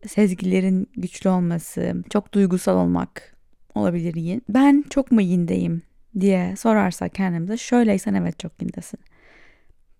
sezgilerin 0.07 0.89
güçlü 0.95 1.29
olması, 1.29 2.03
çok 2.09 2.33
duygusal 2.33 2.77
olmak, 2.77 3.34
olabilir 3.75 4.15
yin. 4.15 4.41
Ben 4.49 4.83
çok 4.89 5.11
mu 5.11 5.21
yindeyim 5.21 5.81
diye 6.19 6.55
sorarsa 6.55 7.09
kendimize 7.09 7.57
şöyleysen 7.57 8.13
evet 8.13 8.39
çok 8.39 8.61
yindesin. 8.61 8.99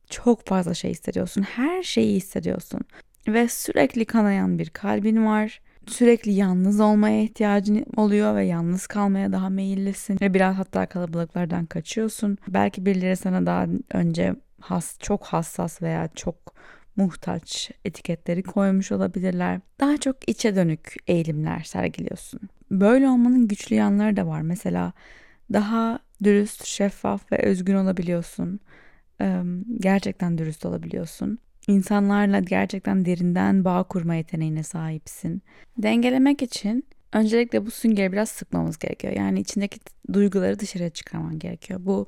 Çok 0.09 0.47
fazla 0.47 0.73
şey 0.73 0.91
hissediyorsun. 0.91 1.41
Her 1.41 1.83
şeyi 1.83 2.15
hissediyorsun. 2.15 2.81
Ve 3.27 3.47
sürekli 3.47 4.05
kanayan 4.05 4.59
bir 4.59 4.69
kalbin 4.69 5.25
var. 5.25 5.61
Sürekli 5.87 6.31
yalnız 6.31 6.79
olmaya 6.79 7.21
ihtiyacın 7.21 7.85
oluyor 7.97 8.35
ve 8.35 8.45
yalnız 8.45 8.87
kalmaya 8.87 9.31
daha 9.31 9.49
meyillisin. 9.49 10.17
Ve 10.21 10.33
biraz 10.33 10.55
hatta 10.55 10.85
kalabalıklardan 10.85 11.65
kaçıyorsun. 11.65 12.37
Belki 12.47 12.85
birileri 12.85 13.15
sana 13.15 13.45
daha 13.45 13.67
önce 13.91 14.35
has, 14.61 14.99
çok 14.99 15.25
hassas 15.25 15.81
veya 15.81 16.09
çok 16.15 16.55
muhtaç 16.95 17.71
etiketleri 17.85 18.43
koymuş 18.43 18.91
olabilirler. 18.91 19.61
Daha 19.79 19.97
çok 19.97 20.29
içe 20.29 20.55
dönük 20.55 20.95
eğilimler 21.07 21.59
sergiliyorsun. 21.59 22.39
Böyle 22.71 23.09
olmanın 23.09 23.47
güçlü 23.47 23.75
yanları 23.75 24.17
da 24.17 24.27
var. 24.27 24.41
Mesela 24.41 24.93
daha 25.53 25.99
dürüst, 26.23 26.65
şeffaf 26.65 27.31
ve 27.31 27.37
özgün 27.37 27.75
olabiliyorsun. 27.75 28.59
Gerçekten 29.79 30.37
dürüst 30.37 30.65
olabiliyorsun. 30.65 31.39
İnsanlarla 31.67 32.39
gerçekten 32.39 33.05
derinden 33.05 33.65
bağ 33.65 33.83
kurma 33.83 34.15
yeteneğine 34.15 34.63
sahipsin. 34.63 35.41
Dengelemek 35.77 36.41
için 36.41 36.85
öncelikle 37.13 37.65
bu 37.65 37.71
süngeri 37.71 38.11
biraz 38.11 38.29
sıkmamız 38.29 38.79
gerekiyor. 38.79 39.13
Yani 39.13 39.39
içindeki 39.39 39.79
duyguları 40.13 40.59
dışarıya 40.59 40.89
çıkarman 40.89 41.39
gerekiyor. 41.39 41.79
Bu 41.83 42.07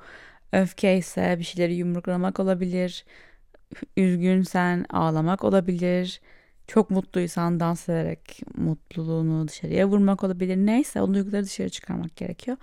öfke 0.53 0.97
ise 0.97 1.35
bir 1.39 1.43
şeyleri 1.43 1.75
yumruklamak 1.75 2.39
olabilir. 2.39 3.05
Üzgünsen 3.97 4.85
ağlamak 4.89 5.43
olabilir 5.43 6.21
çok 6.67 6.89
mutluysan 6.89 7.59
dans 7.59 7.89
ederek 7.89 8.41
mutluluğunu 8.57 9.47
dışarıya 9.47 9.87
vurmak 9.87 10.23
olabilir. 10.23 10.57
Neyse 10.57 11.01
o 11.01 11.13
duyguları 11.13 11.45
dışarı 11.45 11.69
çıkarmak 11.69 12.15
gerekiyor. 12.15 12.57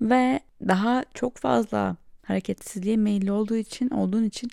Ve 0.00 0.40
daha 0.68 1.04
çok 1.14 1.36
fazla 1.36 1.96
hareketsizliğe 2.22 2.96
meyilli 2.96 3.32
olduğu 3.32 3.56
için 3.56 3.90
olduğun 3.90 4.24
için 4.24 4.50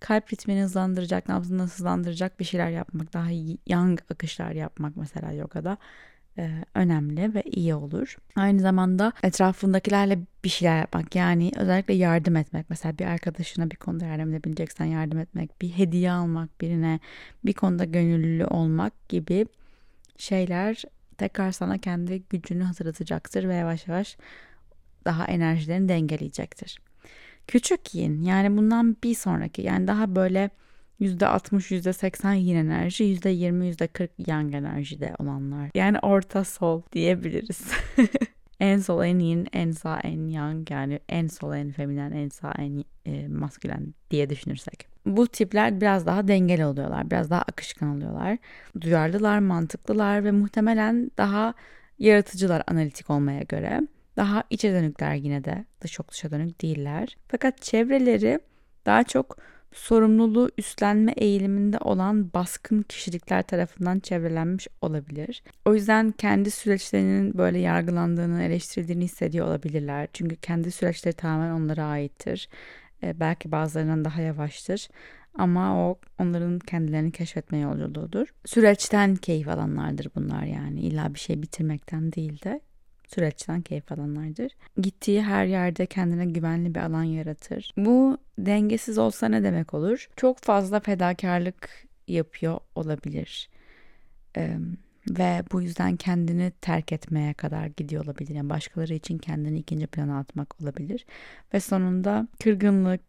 kalp 0.00 0.32
ritmini 0.32 0.62
hızlandıracak, 0.62 1.28
nabzını 1.28 1.62
hızlandıracak 1.62 2.40
bir 2.40 2.44
şeyler 2.44 2.70
yapmak, 2.70 3.12
daha 3.12 3.28
young 3.66 4.00
akışlar 4.10 4.52
yapmak 4.52 4.96
mesela 4.96 5.32
yogada 5.32 5.78
önemli 6.74 7.34
ve 7.34 7.42
iyi 7.42 7.74
olur. 7.74 8.16
Aynı 8.36 8.60
zamanda 8.60 9.12
etrafındakilerle 9.22 10.18
bir 10.44 10.48
şeyler 10.48 10.78
yapmak 10.78 11.14
yani 11.14 11.52
özellikle 11.56 11.94
yardım 11.94 12.36
etmek. 12.36 12.70
Mesela 12.70 12.98
bir 12.98 13.04
arkadaşına 13.04 13.70
bir 13.70 13.76
konuda 13.76 14.04
yardım 14.04 14.34
edebileceksen 14.34 14.84
yardım 14.84 15.18
etmek, 15.18 15.62
bir 15.62 15.68
hediye 15.68 16.12
almak 16.12 16.60
birine, 16.60 17.00
bir 17.44 17.52
konuda 17.52 17.84
gönüllü 17.84 18.44
olmak 18.44 19.08
gibi 19.08 19.46
şeyler 20.16 20.82
tekrar 21.18 21.52
sana 21.52 21.78
kendi 21.78 22.22
gücünü 22.30 22.62
hatırlatacaktır 22.62 23.48
ve 23.48 23.54
yavaş 23.54 23.88
yavaş 23.88 24.16
daha 25.04 25.26
enerjilerini 25.26 25.88
dengeleyecektir. 25.88 26.78
Küçük 27.46 27.94
yin 27.94 28.22
yani 28.22 28.56
bundan 28.56 28.96
bir 29.04 29.14
sonraki 29.14 29.62
yani 29.62 29.86
daha 29.86 30.16
böyle 30.16 30.50
%60, 31.00 31.70
%80 31.70 32.34
yin 32.34 32.56
enerji, 32.56 33.04
%20, 33.04 33.64
%40 33.64 34.08
yang 34.26 34.54
enerjide 34.54 35.14
olanlar. 35.18 35.70
Yani 35.74 35.98
orta 35.98 36.44
sol 36.44 36.82
diyebiliriz. 36.92 37.60
en 38.60 38.78
sol 38.78 39.04
en 39.04 39.18
yin, 39.18 39.48
en 39.52 39.70
sağ 39.70 40.00
en 40.00 40.28
yang 40.28 40.70
yani 40.70 41.00
en 41.08 41.28
sol 41.28 41.54
en 41.54 41.72
feminen, 41.72 42.12
en 42.12 42.28
sağ 42.28 42.52
en 42.58 42.84
e, 43.06 43.28
maskülen 43.28 43.94
diye 44.10 44.30
düşünürsek. 44.30 44.86
Bu 45.06 45.26
tipler 45.26 45.80
biraz 45.80 46.06
daha 46.06 46.28
dengeli 46.28 46.66
oluyorlar, 46.66 47.10
biraz 47.10 47.30
daha 47.30 47.42
akışkan 47.42 47.96
oluyorlar. 47.96 48.38
Duyarlılar, 48.80 49.38
mantıklılar 49.38 50.24
ve 50.24 50.30
muhtemelen 50.30 51.10
daha 51.18 51.54
yaratıcılar 51.98 52.62
analitik 52.66 53.10
olmaya 53.10 53.42
göre. 53.42 53.80
Daha 54.16 54.44
içe 54.50 54.72
dönükler 54.72 55.14
yine 55.14 55.44
de, 55.44 55.64
çok 55.88 56.12
dışa 56.12 56.30
dönük 56.30 56.62
değiller. 56.62 57.16
Fakat 57.28 57.62
çevreleri 57.62 58.40
daha 58.86 59.04
çok 59.04 59.36
sorumluluğu 59.78 60.50
üstlenme 60.58 61.12
eğiliminde 61.12 61.78
olan 61.78 62.32
baskın 62.32 62.82
kişilikler 62.82 63.42
tarafından 63.42 64.00
çevrelenmiş 64.00 64.68
olabilir. 64.80 65.42
O 65.64 65.74
yüzden 65.74 66.10
kendi 66.10 66.50
süreçlerinin 66.50 67.38
böyle 67.38 67.58
yargılandığını, 67.58 68.42
eleştirildiğini 68.42 69.04
hissediyor 69.04 69.46
olabilirler. 69.46 70.08
Çünkü 70.12 70.36
kendi 70.36 70.70
süreçleri 70.70 71.14
tamamen 71.14 71.50
onlara 71.50 71.84
aittir. 71.84 72.48
Ee, 73.02 73.20
belki 73.20 73.52
bazılarından 73.52 74.04
daha 74.04 74.20
yavaştır. 74.20 74.88
Ama 75.34 75.88
o 75.88 75.98
onların 76.18 76.58
kendilerini 76.58 77.12
keşfetme 77.12 77.58
yolculuğudur. 77.58 78.34
Süreçten 78.44 79.16
keyif 79.16 79.48
alanlardır 79.48 80.08
bunlar 80.14 80.42
yani. 80.42 80.80
İlla 80.80 81.14
bir 81.14 81.18
şey 81.18 81.42
bitirmekten 81.42 82.12
değil 82.12 82.42
de 82.42 82.60
süreçten 83.14 83.62
keyif 83.62 83.92
alanlardır. 83.92 84.52
Gittiği 84.76 85.22
her 85.22 85.46
yerde 85.46 85.86
kendine 85.86 86.26
güvenli 86.26 86.74
bir 86.74 86.80
alan 86.80 87.02
yaratır. 87.02 87.72
Bu 87.76 88.18
dengesiz 88.38 88.98
olsa 88.98 89.28
ne 89.28 89.42
demek 89.42 89.74
olur? 89.74 90.08
Çok 90.16 90.38
fazla 90.38 90.80
fedakarlık 90.80 91.86
yapıyor 92.08 92.60
olabilir. 92.74 93.48
Ee, 94.36 94.56
ve 95.10 95.42
bu 95.52 95.62
yüzden 95.62 95.96
kendini 95.96 96.52
terk 96.60 96.92
etmeye 96.92 97.34
kadar 97.34 97.66
gidiyor 97.66 98.04
olabilir. 98.04 98.34
Yani 98.34 98.50
başkaları 98.50 98.94
için 98.94 99.18
kendini 99.18 99.58
ikinci 99.58 99.86
plana 99.86 100.18
atmak 100.18 100.62
olabilir. 100.62 101.06
Ve 101.54 101.60
sonunda 101.60 102.28
kırgınlık, 102.42 103.02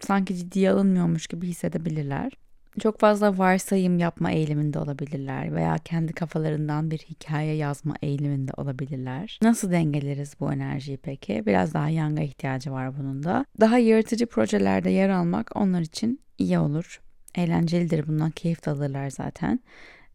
sanki 0.00 0.36
ciddiye 0.36 0.70
alınmıyormuş 0.70 1.26
gibi 1.26 1.46
hissedebilirler 1.46 2.32
çok 2.80 3.00
fazla 3.00 3.38
varsayım 3.38 3.98
yapma 3.98 4.30
eğiliminde 4.30 4.78
olabilirler 4.78 5.54
veya 5.54 5.78
kendi 5.84 6.12
kafalarından 6.12 6.90
bir 6.90 6.98
hikaye 6.98 7.54
yazma 7.54 7.94
eğiliminde 8.02 8.52
olabilirler. 8.56 9.38
Nasıl 9.42 9.70
dengeleriz 9.70 10.34
bu 10.40 10.52
enerjiyi 10.52 10.96
peki? 10.96 11.42
Biraz 11.46 11.74
daha 11.74 11.88
yanga 11.88 12.22
ihtiyacı 12.22 12.72
var 12.72 12.98
bunun 12.98 13.22
da. 13.22 13.46
Daha 13.60 13.78
yaratıcı 13.78 14.26
projelerde 14.26 14.90
yer 14.90 15.08
almak 15.08 15.56
onlar 15.56 15.80
için 15.80 16.20
iyi 16.38 16.58
olur. 16.58 17.00
eğlencelidir. 17.34 18.06
Bundan 18.06 18.30
keyif 18.30 18.68
alırlar 18.68 19.10
zaten. 19.10 19.60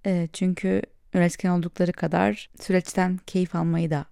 E, 0.06 0.30
çünkü 0.34 0.82
üretken 1.14 1.50
oldukları 1.50 1.92
kadar 1.94 2.50
süreçten 2.60 3.20
keyif 3.28 3.56
almayı 3.56 3.92
da 3.92 4.06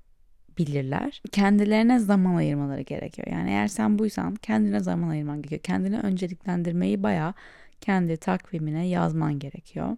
bilirler. 0.57 1.21
Kendilerine 1.31 1.99
zaman 1.99 2.35
ayırmaları 2.35 2.81
gerekiyor. 2.81 3.27
Yani 3.31 3.49
eğer 3.49 3.67
sen 3.67 3.99
buysan 3.99 4.35
kendine 4.35 4.79
zaman 4.79 5.09
ayırman 5.09 5.37
gerekiyor. 5.37 5.61
Kendini 5.61 5.99
önceliklendirmeyi 5.99 7.03
bayağı 7.03 7.33
kendi 7.81 8.17
takvimine 8.17 8.87
yazman 8.87 9.39
gerekiyor. 9.39 9.97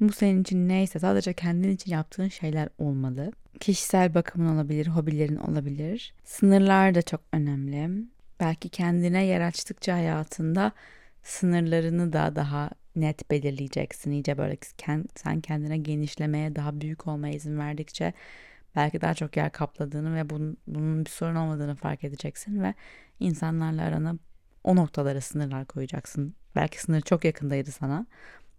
Bu 0.00 0.12
senin 0.12 0.42
için 0.42 0.68
neyse 0.68 0.98
sadece 0.98 1.32
kendin 1.32 1.70
için 1.70 1.90
yaptığın 1.90 2.28
şeyler 2.28 2.68
olmalı. 2.78 3.32
Kişisel 3.60 4.14
bakımın 4.14 4.54
olabilir, 4.54 4.86
hobilerin 4.86 5.36
olabilir. 5.36 6.14
Sınırlar 6.24 6.94
da 6.94 7.02
çok 7.02 7.20
önemli. 7.32 8.04
Belki 8.40 8.68
kendine 8.68 9.24
yer 9.24 9.40
açtıkça 9.40 9.94
hayatında 9.94 10.72
sınırlarını 11.22 12.12
da 12.12 12.36
daha 12.36 12.70
net 12.96 13.30
belirleyeceksin. 13.30 14.10
İyice 14.10 14.38
böyle 14.38 14.56
sen 15.14 15.40
kendine 15.40 15.78
genişlemeye, 15.78 16.56
daha 16.56 16.80
büyük 16.80 17.06
olmaya 17.06 17.34
izin 17.34 17.58
verdikçe 17.58 18.12
belki 18.76 19.00
daha 19.00 19.14
çok 19.14 19.36
yer 19.36 19.52
kapladığını 19.52 20.16
ve 20.16 20.30
bunun, 20.30 20.56
bunun 20.66 21.04
bir 21.04 21.10
sorun 21.10 21.34
olmadığını 21.34 21.74
fark 21.74 22.04
edeceksin 22.04 22.62
ve 22.62 22.74
insanlarla 23.20 23.82
arana 23.82 24.16
o 24.64 24.76
noktalara 24.76 25.20
sınırlar 25.20 25.64
koyacaksın. 25.64 26.34
Belki 26.56 26.80
sınır 26.80 27.00
çok 27.00 27.24
yakındaydı 27.24 27.70
sana. 27.70 28.06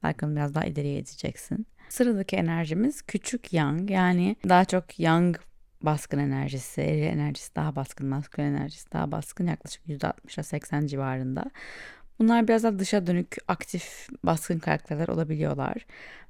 Belki 0.04 0.26
onu 0.26 0.36
biraz 0.36 0.56
daha 0.56 0.66
ileriye 0.66 0.98
edeceksin. 0.98 1.68
Sıradaki 1.90 2.36
enerjimiz 2.36 3.02
küçük 3.02 3.54
yang 3.54 3.92
yani 3.92 4.36
daha 4.50 4.66
çok 4.66 5.00
yang 5.00 5.38
baskın 5.82 6.20
enerjisi, 6.20 6.82
eril 6.82 7.04
enerjisi 7.04 7.56
daha 7.56 7.76
baskın, 7.76 8.08
maskül 8.08 8.44
enerjisi 8.44 8.92
daha 8.92 9.12
baskın 9.12 9.48
yaklaşık 9.48 9.86
%60'a 9.88 10.44
80 10.44 10.88
civarında. 10.88 11.46
Bunlar 12.20 12.48
biraz 12.48 12.64
daha 12.64 12.80
dışa 12.80 13.08
dönük, 13.08 13.38
aktif, 13.48 14.08
baskın 14.24 14.60
karakterler 14.60 15.08
olabiliyorlar. 15.08 15.86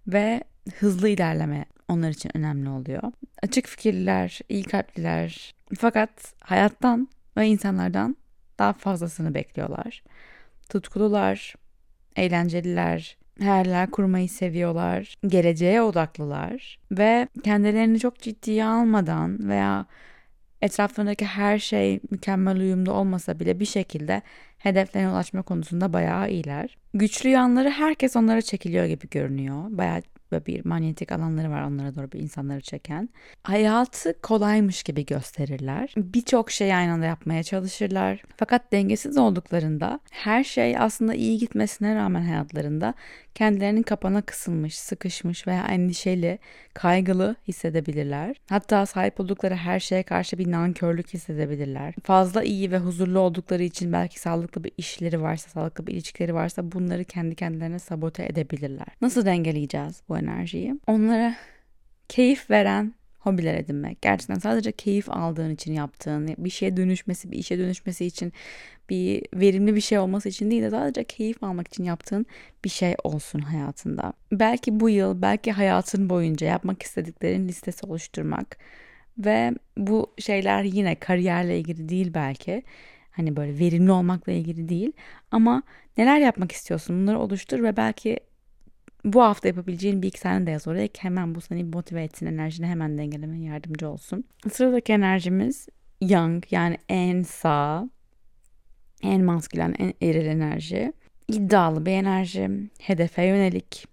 Ve 0.08 0.44
hızlı 0.80 1.10
ilerleme 1.10 1.66
onlar 1.88 2.10
için 2.10 2.38
önemli 2.38 2.70
oluyor. 2.70 3.12
Açık 3.44 3.68
fikirliler, 3.68 4.40
iyi 4.50 4.64
kalpliler 4.64 5.56
fakat 5.78 6.34
hayattan 6.40 7.08
ve 7.38 7.48
insanlardan 7.48 8.18
daha 8.60 8.74
fazlasını 8.74 9.34
bekliyorlar. 9.34 10.04
Tutkulular, 10.70 11.56
eğlenceliler, 12.16 13.18
hayaller 13.40 13.92
kurmayı 13.92 14.30
seviyorlar, 14.30 15.16
geleceğe 15.28 15.82
odaklılar 15.82 16.80
ve 16.92 17.28
kendilerini 17.44 18.00
çok 18.00 18.20
ciddiye 18.20 18.66
almadan 18.66 19.50
veya 19.50 19.86
etraflarındaki 20.62 21.26
her 21.26 21.60
şey 21.60 22.00
mükemmel 22.12 22.58
uyumda 22.58 22.92
olmasa 22.92 23.40
bile 23.40 23.60
bir 23.60 23.66
şekilde 23.66 24.22
hedeflerine 24.58 25.10
ulaşma 25.10 25.42
konusunda 25.42 25.94
bayağı 25.94 26.30
iyiler. 26.32 26.78
Güçlü 26.94 27.30
yanları 27.30 27.70
herkes 27.70 28.16
onlara 28.16 28.42
çekiliyor 28.42 28.86
gibi 28.86 29.10
görünüyor. 29.10 29.64
Bayağı 29.70 30.02
ve 30.32 30.46
bir 30.46 30.66
manyetik 30.66 31.12
alanları 31.12 31.50
var 31.50 31.62
onlara 31.62 31.96
doğru 31.96 32.12
bir 32.12 32.20
insanları 32.20 32.62
çeken. 32.62 33.10
Hayatı 33.44 34.22
kolaymış 34.22 34.84
gibi 34.84 35.06
gösterirler. 35.06 35.94
Birçok 35.98 36.52
şey 36.52 36.76
aynı 36.76 36.92
anda 36.92 37.06
yapmaya 37.06 37.44
çalışırlar. 37.44 38.24
Fakat 38.38 38.72
dengesiz 38.72 39.18
olduklarında 39.18 40.00
her 40.12 40.44
şey 40.44 40.78
aslında 40.78 41.14
iyi 41.14 41.38
gitmesine 41.38 41.96
rağmen 41.96 42.22
hayatlarında 42.22 42.94
kendilerinin 43.36 43.84
kapana 43.84 44.22
kısılmış, 44.22 44.80
sıkışmış 44.80 45.48
veya 45.48 45.68
endişeli, 45.68 46.40
kaygılı 46.74 47.36
hissedebilirler. 47.48 48.36
Hatta 48.50 48.86
sahip 48.86 49.20
oldukları 49.20 49.56
her 49.56 49.80
şeye 49.80 50.04
karşı 50.04 50.38
bir 50.38 50.52
nankörlük 50.52 51.14
hissedebilirler. 51.14 51.94
Fazla 52.04 52.44
iyi 52.44 52.72
ve 52.72 52.78
huzurlu 52.78 53.20
oldukları 53.20 53.64
için 53.64 53.94
belki 53.94 54.20
sağlıklı 54.20 54.64
bir 54.64 54.72
işleri 54.78 55.22
varsa, 55.22 55.50
sağlıklı 55.50 55.88
bir 55.88 55.94
ilişkileri 55.94 56.34
varsa 56.34 56.72
bunları 56.72 57.04
kendi 57.04 57.36
kendilerine 57.36 57.80
sabote 57.80 58.26
edebilirler. 58.26 58.88
Nasıl 59.02 59.26
dengeleyeceğiz 59.26 60.02
bu 60.10 60.18
enerjiyi? 60.18 60.80
Onlara 60.88 61.36
keyif 62.10 62.50
veren 62.50 62.94
hobiler 63.26 63.54
edinmek. 63.56 64.02
Gerçekten 64.02 64.40
sadece 64.40 64.72
keyif 64.72 65.10
aldığın 65.10 65.50
için 65.50 65.74
yaptığın, 65.74 66.36
bir 66.38 66.50
şeye 66.50 66.78
dönüşmesi, 66.78 67.32
bir 67.32 67.38
işe 67.38 67.60
dönüşmesi 67.60 68.06
için, 68.06 68.34
bir 68.90 69.24
verimli 69.34 69.76
bir 69.76 69.82
şey 69.82 70.00
olması 70.00 70.30
için 70.30 70.52
değil 70.52 70.64
de 70.64 70.70
sadece 70.70 71.04
keyif 71.04 71.44
almak 71.44 71.68
için 71.68 71.84
yaptığın 71.84 72.26
bir 72.64 72.70
şey 72.70 72.96
olsun 73.04 73.40
hayatında. 73.40 74.14
Belki 74.32 74.80
bu 74.80 74.90
yıl, 74.90 75.22
belki 75.22 75.52
hayatın 75.52 76.10
boyunca 76.10 76.48
yapmak 76.48 76.84
istediklerin 76.84 77.48
listesi 77.48 77.86
oluşturmak 77.86 78.58
ve 79.18 79.54
bu 79.78 80.14
şeyler 80.20 80.64
yine 80.64 80.96
kariyerle 80.96 81.60
ilgili 81.60 81.90
değil 81.90 82.12
belki. 82.14 82.64
Hani 83.12 83.36
böyle 83.36 83.60
verimli 83.60 83.92
olmakla 83.92 84.32
ilgili 84.32 84.70
değil 84.70 84.92
ama 85.32 85.64
neler 85.98 86.20
yapmak 86.20 86.52
istiyorsun 86.52 87.02
bunları 87.02 87.20
oluştur 87.20 87.64
ve 87.64 87.78
belki 87.78 88.20
bu 89.06 89.22
hafta 89.22 89.48
yapabileceğin 89.48 90.02
bir 90.02 90.08
iki 90.08 90.22
tane 90.22 90.48
de 90.48 90.52
yaz 90.52 90.68
oraya 90.68 90.88
ki 90.88 91.04
hemen 91.04 91.36
bu 91.36 91.42
seni 91.42 91.64
motive 91.64 92.04
etsin 92.04 92.26
enerjini 92.26 92.68
hemen 92.68 92.98
dengelemeye 92.98 93.44
yardımcı 93.44 93.90
olsun. 93.90 94.24
Sıradaki 94.52 94.94
enerjimiz 94.94 95.68
yang 96.02 96.44
yani 96.52 96.78
en 96.90 97.24
sağ, 97.24 97.90
en 99.02 99.24
maskülen, 99.24 99.76
en 99.80 99.94
eril 100.02 100.26
enerji. 100.26 100.94
İddialı 101.28 101.86
bir 101.86 101.92
enerji, 101.92 102.50
hedefe 102.80 103.24
yönelik, 103.24 103.88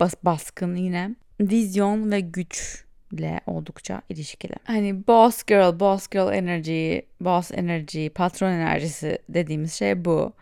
bas 0.00 0.14
baskın 0.22 0.74
yine, 0.74 1.14
vizyon 1.40 2.10
ve 2.10 2.20
güçle 2.20 3.40
oldukça 3.46 4.02
ilişkili. 4.08 4.54
Hani 4.64 5.06
boss 5.06 5.42
girl, 5.42 5.80
boss 5.80 6.08
girl 6.08 6.32
enerji, 6.32 7.06
boss 7.20 7.50
enerji, 7.54 8.10
patron 8.14 8.50
enerjisi 8.50 9.18
dediğimiz 9.28 9.72
şey 9.72 10.04
bu. 10.04 10.32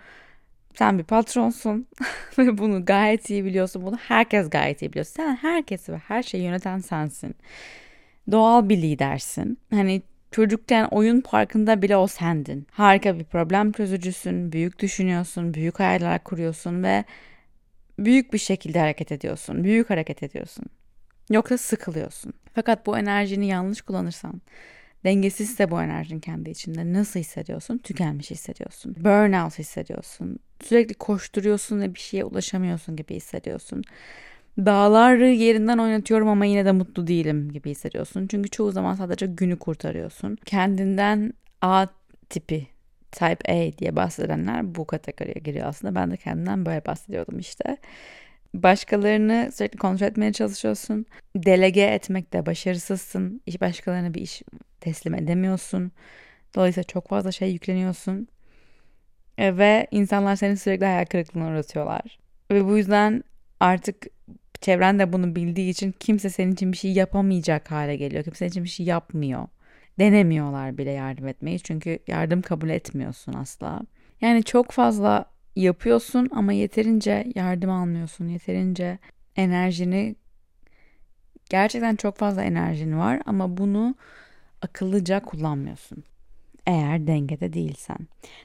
Sen 0.74 0.98
bir 0.98 1.04
patronsun 1.04 1.86
ve 2.38 2.58
bunu 2.58 2.84
gayet 2.84 3.30
iyi 3.30 3.44
biliyorsun. 3.44 3.86
Bunu 3.86 3.96
herkes 3.96 4.50
gayet 4.50 4.82
iyi 4.82 4.90
biliyor. 4.90 5.04
Sen 5.04 5.36
herkesi 5.36 5.92
ve 5.92 5.98
her 5.98 6.22
şeyi 6.22 6.44
yöneten 6.44 6.78
sensin. 6.78 7.34
Doğal 8.30 8.68
bir 8.68 8.82
lidersin. 8.82 9.58
Hani 9.70 10.02
çocukken 10.30 10.88
oyun 10.90 11.20
parkında 11.20 11.82
bile 11.82 11.96
o 11.96 12.06
sendin. 12.06 12.66
Harika 12.70 13.18
bir 13.18 13.24
problem 13.24 13.72
çözücüsün, 13.72 14.52
büyük 14.52 14.78
düşünüyorsun, 14.78 15.54
büyük 15.54 15.80
hayaller 15.80 16.24
kuruyorsun 16.24 16.82
ve 16.82 17.04
büyük 17.98 18.32
bir 18.32 18.38
şekilde 18.38 18.78
hareket 18.78 19.12
ediyorsun. 19.12 19.64
Büyük 19.64 19.90
hareket 19.90 20.22
ediyorsun. 20.22 20.64
Yoksa 21.30 21.58
sıkılıyorsun. 21.58 22.32
Fakat 22.54 22.86
bu 22.86 22.98
enerjini 22.98 23.46
yanlış 23.46 23.82
kullanırsan 23.82 24.40
Dengesizse 25.04 25.70
bu 25.70 25.82
enerjin 25.82 26.20
kendi 26.20 26.50
içinde 26.50 26.92
nasıl 26.92 27.20
hissediyorsun? 27.20 27.78
Tükenmiş 27.78 28.30
hissediyorsun. 28.30 28.96
Burnout 28.96 29.58
hissediyorsun. 29.58 30.38
Sürekli 30.62 30.94
koşturuyorsun 30.94 31.80
ve 31.80 31.94
bir 31.94 32.00
şeye 32.00 32.24
ulaşamıyorsun 32.24 32.96
gibi 32.96 33.14
hissediyorsun. 33.14 33.82
Dağları 34.58 35.26
yerinden 35.26 35.78
oynatıyorum 35.78 36.28
ama 36.28 36.44
yine 36.44 36.64
de 36.64 36.72
mutlu 36.72 37.06
değilim 37.06 37.52
gibi 37.52 37.70
hissediyorsun. 37.70 38.26
Çünkü 38.26 38.50
çoğu 38.50 38.72
zaman 38.72 38.94
sadece 38.94 39.26
günü 39.26 39.58
kurtarıyorsun. 39.58 40.36
Kendinden 40.44 41.32
A 41.62 41.86
tipi 42.30 42.66
Type 43.12 43.52
A 43.52 43.78
diye 43.78 43.96
bahsedenler 43.96 44.74
bu 44.74 44.86
kategoriye 44.86 45.40
giriyor 45.44 45.66
aslında. 45.66 45.94
Ben 45.94 46.10
de 46.10 46.16
kendimden 46.16 46.66
böyle 46.66 46.84
bahsediyordum 46.86 47.38
işte. 47.38 47.76
Başkalarını 48.54 49.50
sürekli 49.54 49.78
kontrol 49.78 50.06
etmeye 50.06 50.32
çalışıyorsun. 50.32 51.06
Delege 51.36 51.82
etmekte 51.82 52.46
başarısızsın. 52.46 53.40
İş 53.46 53.60
başkalarına 53.60 54.14
bir 54.14 54.20
iş 54.20 54.42
teslim 54.80 55.14
edemiyorsun. 55.14 55.92
Dolayısıyla 56.54 56.84
çok 56.84 57.08
fazla 57.08 57.32
şey 57.32 57.52
yükleniyorsun. 57.52 58.28
E, 59.38 59.58
ve 59.58 59.86
insanlar 59.90 60.36
seni 60.36 60.56
sürekli 60.56 60.86
hayal 60.86 61.04
kırıklığına 61.04 61.48
uğratıyorlar. 61.48 62.18
Ve 62.50 62.64
bu 62.64 62.76
yüzden 62.76 63.24
artık 63.60 64.06
çevren 64.60 64.98
de 64.98 65.12
bunu 65.12 65.36
bildiği 65.36 65.70
için 65.70 65.94
kimse 66.00 66.30
senin 66.30 66.52
için 66.52 66.72
bir 66.72 66.76
şey 66.76 66.92
yapamayacak 66.92 67.70
hale 67.70 67.96
geliyor. 67.96 68.24
Kimse 68.24 68.38
senin 68.38 68.50
için 68.50 68.64
bir 68.64 68.68
şey 68.68 68.86
yapmıyor. 68.86 69.48
Denemiyorlar 69.98 70.78
bile 70.78 70.90
yardım 70.90 71.28
etmeyi 71.28 71.60
çünkü 71.60 71.98
yardım 72.06 72.42
kabul 72.42 72.68
etmiyorsun 72.68 73.32
asla. 73.32 73.80
Yani 74.20 74.44
çok 74.44 74.70
fazla 74.70 75.33
yapıyorsun 75.56 76.28
ama 76.32 76.52
yeterince 76.52 77.32
yardım 77.34 77.70
almıyorsun. 77.70 78.28
Yeterince 78.28 78.98
enerjini 79.36 80.16
gerçekten 81.50 81.96
çok 81.96 82.16
fazla 82.16 82.42
enerjin 82.42 82.98
var 82.98 83.22
ama 83.26 83.56
bunu 83.56 83.94
akıllıca 84.62 85.20
kullanmıyorsun. 85.20 86.04
Eğer 86.66 87.06
dengede 87.06 87.52
değilsen. 87.52 87.98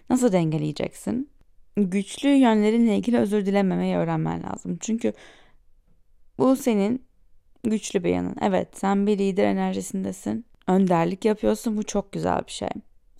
Nasıl 0.09 0.31
dengeleyeceksin? 0.31 1.29
Güçlü 1.77 2.29
yönlerinle 2.29 2.97
ilgili 2.97 3.17
özür 3.17 3.45
dilememeyi 3.45 3.95
öğrenmen 3.95 4.43
lazım. 4.43 4.77
Çünkü 4.81 5.13
bu 6.37 6.55
senin 6.55 7.05
güçlü 7.63 8.03
bir 8.03 8.09
yanın. 8.09 8.35
Evet 8.41 8.67
sen 8.77 9.07
bir 9.07 9.17
lider 9.17 9.45
enerjisindesin. 9.45 10.45
Önderlik 10.67 11.25
yapıyorsun. 11.25 11.77
Bu 11.77 11.83
çok 11.83 12.11
güzel 12.11 12.39
bir 12.47 12.51
şey. 12.51 12.69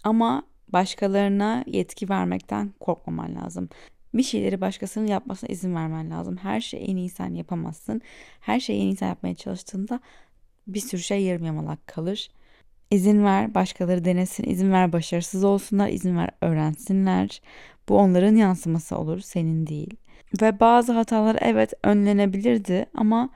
Ama 0.03 0.43
başkalarına 0.73 1.63
yetki 1.67 2.09
vermekten 2.09 2.73
korkmaman 2.79 3.35
lazım. 3.35 3.69
Bir 4.13 4.23
şeyleri 4.23 4.61
başkasının 4.61 5.07
yapmasına 5.07 5.49
izin 5.49 5.75
vermen 5.75 6.11
lazım. 6.11 6.37
Her 6.37 6.61
şeyi 6.61 6.83
en 6.83 6.95
iyi 6.95 7.09
sen 7.09 7.33
yapamazsın. 7.33 8.01
Her 8.39 8.59
şeyi 8.59 8.81
en 8.81 8.85
iyi 8.85 8.95
sen 8.95 9.07
yapmaya 9.07 9.35
çalıştığında 9.35 9.99
bir 10.67 10.79
sürü 10.79 11.01
şey 11.01 11.23
yarım 11.23 11.45
yamalak 11.45 11.87
kalır. 11.87 12.31
İzin 12.91 13.23
ver 13.23 13.53
başkaları 13.55 14.05
denesin, 14.05 14.43
izin 14.43 14.71
ver 14.71 14.93
başarısız 14.93 15.43
olsunlar, 15.43 15.87
izin 15.87 16.17
ver 16.17 16.29
öğrensinler. 16.41 17.41
Bu 17.89 17.97
onların 17.97 18.35
yansıması 18.35 18.97
olur, 18.97 19.19
senin 19.19 19.67
değil. 19.67 19.95
Ve 20.41 20.59
bazı 20.59 20.91
hatalar 20.91 21.37
evet 21.41 21.73
önlenebilirdi 21.83 22.85
ama 22.93 23.29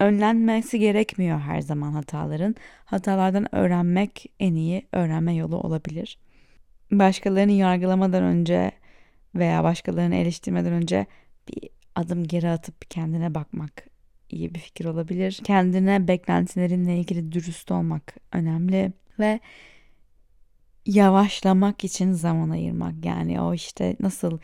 önlenmesi 0.00 0.78
gerekmiyor 0.78 1.38
her 1.38 1.60
zaman 1.60 1.92
hataların. 1.92 2.54
Hatalardan 2.84 3.54
öğrenmek 3.54 4.32
en 4.40 4.54
iyi 4.54 4.86
öğrenme 4.92 5.34
yolu 5.34 5.56
olabilir. 5.56 6.18
Başkalarını 6.90 7.52
yargılamadan 7.52 8.22
önce 8.22 8.72
veya 9.34 9.64
başkalarını 9.64 10.14
eleştirmeden 10.14 10.72
önce 10.72 11.06
bir 11.48 11.70
adım 11.94 12.24
geri 12.24 12.50
atıp 12.50 12.90
kendine 12.90 13.34
bakmak 13.34 13.86
iyi 14.30 14.54
bir 14.54 14.60
fikir 14.60 14.84
olabilir. 14.84 15.40
Kendine 15.44 16.08
beklentilerinle 16.08 16.98
ilgili 16.98 17.32
dürüst 17.32 17.70
olmak 17.70 18.16
önemli 18.32 18.92
ve 19.18 19.40
yavaşlamak 20.86 21.84
için 21.84 22.12
zaman 22.12 22.50
ayırmak. 22.50 23.04
Yani 23.04 23.40
o 23.40 23.54
işte 23.54 23.96
nasıl 24.00 24.38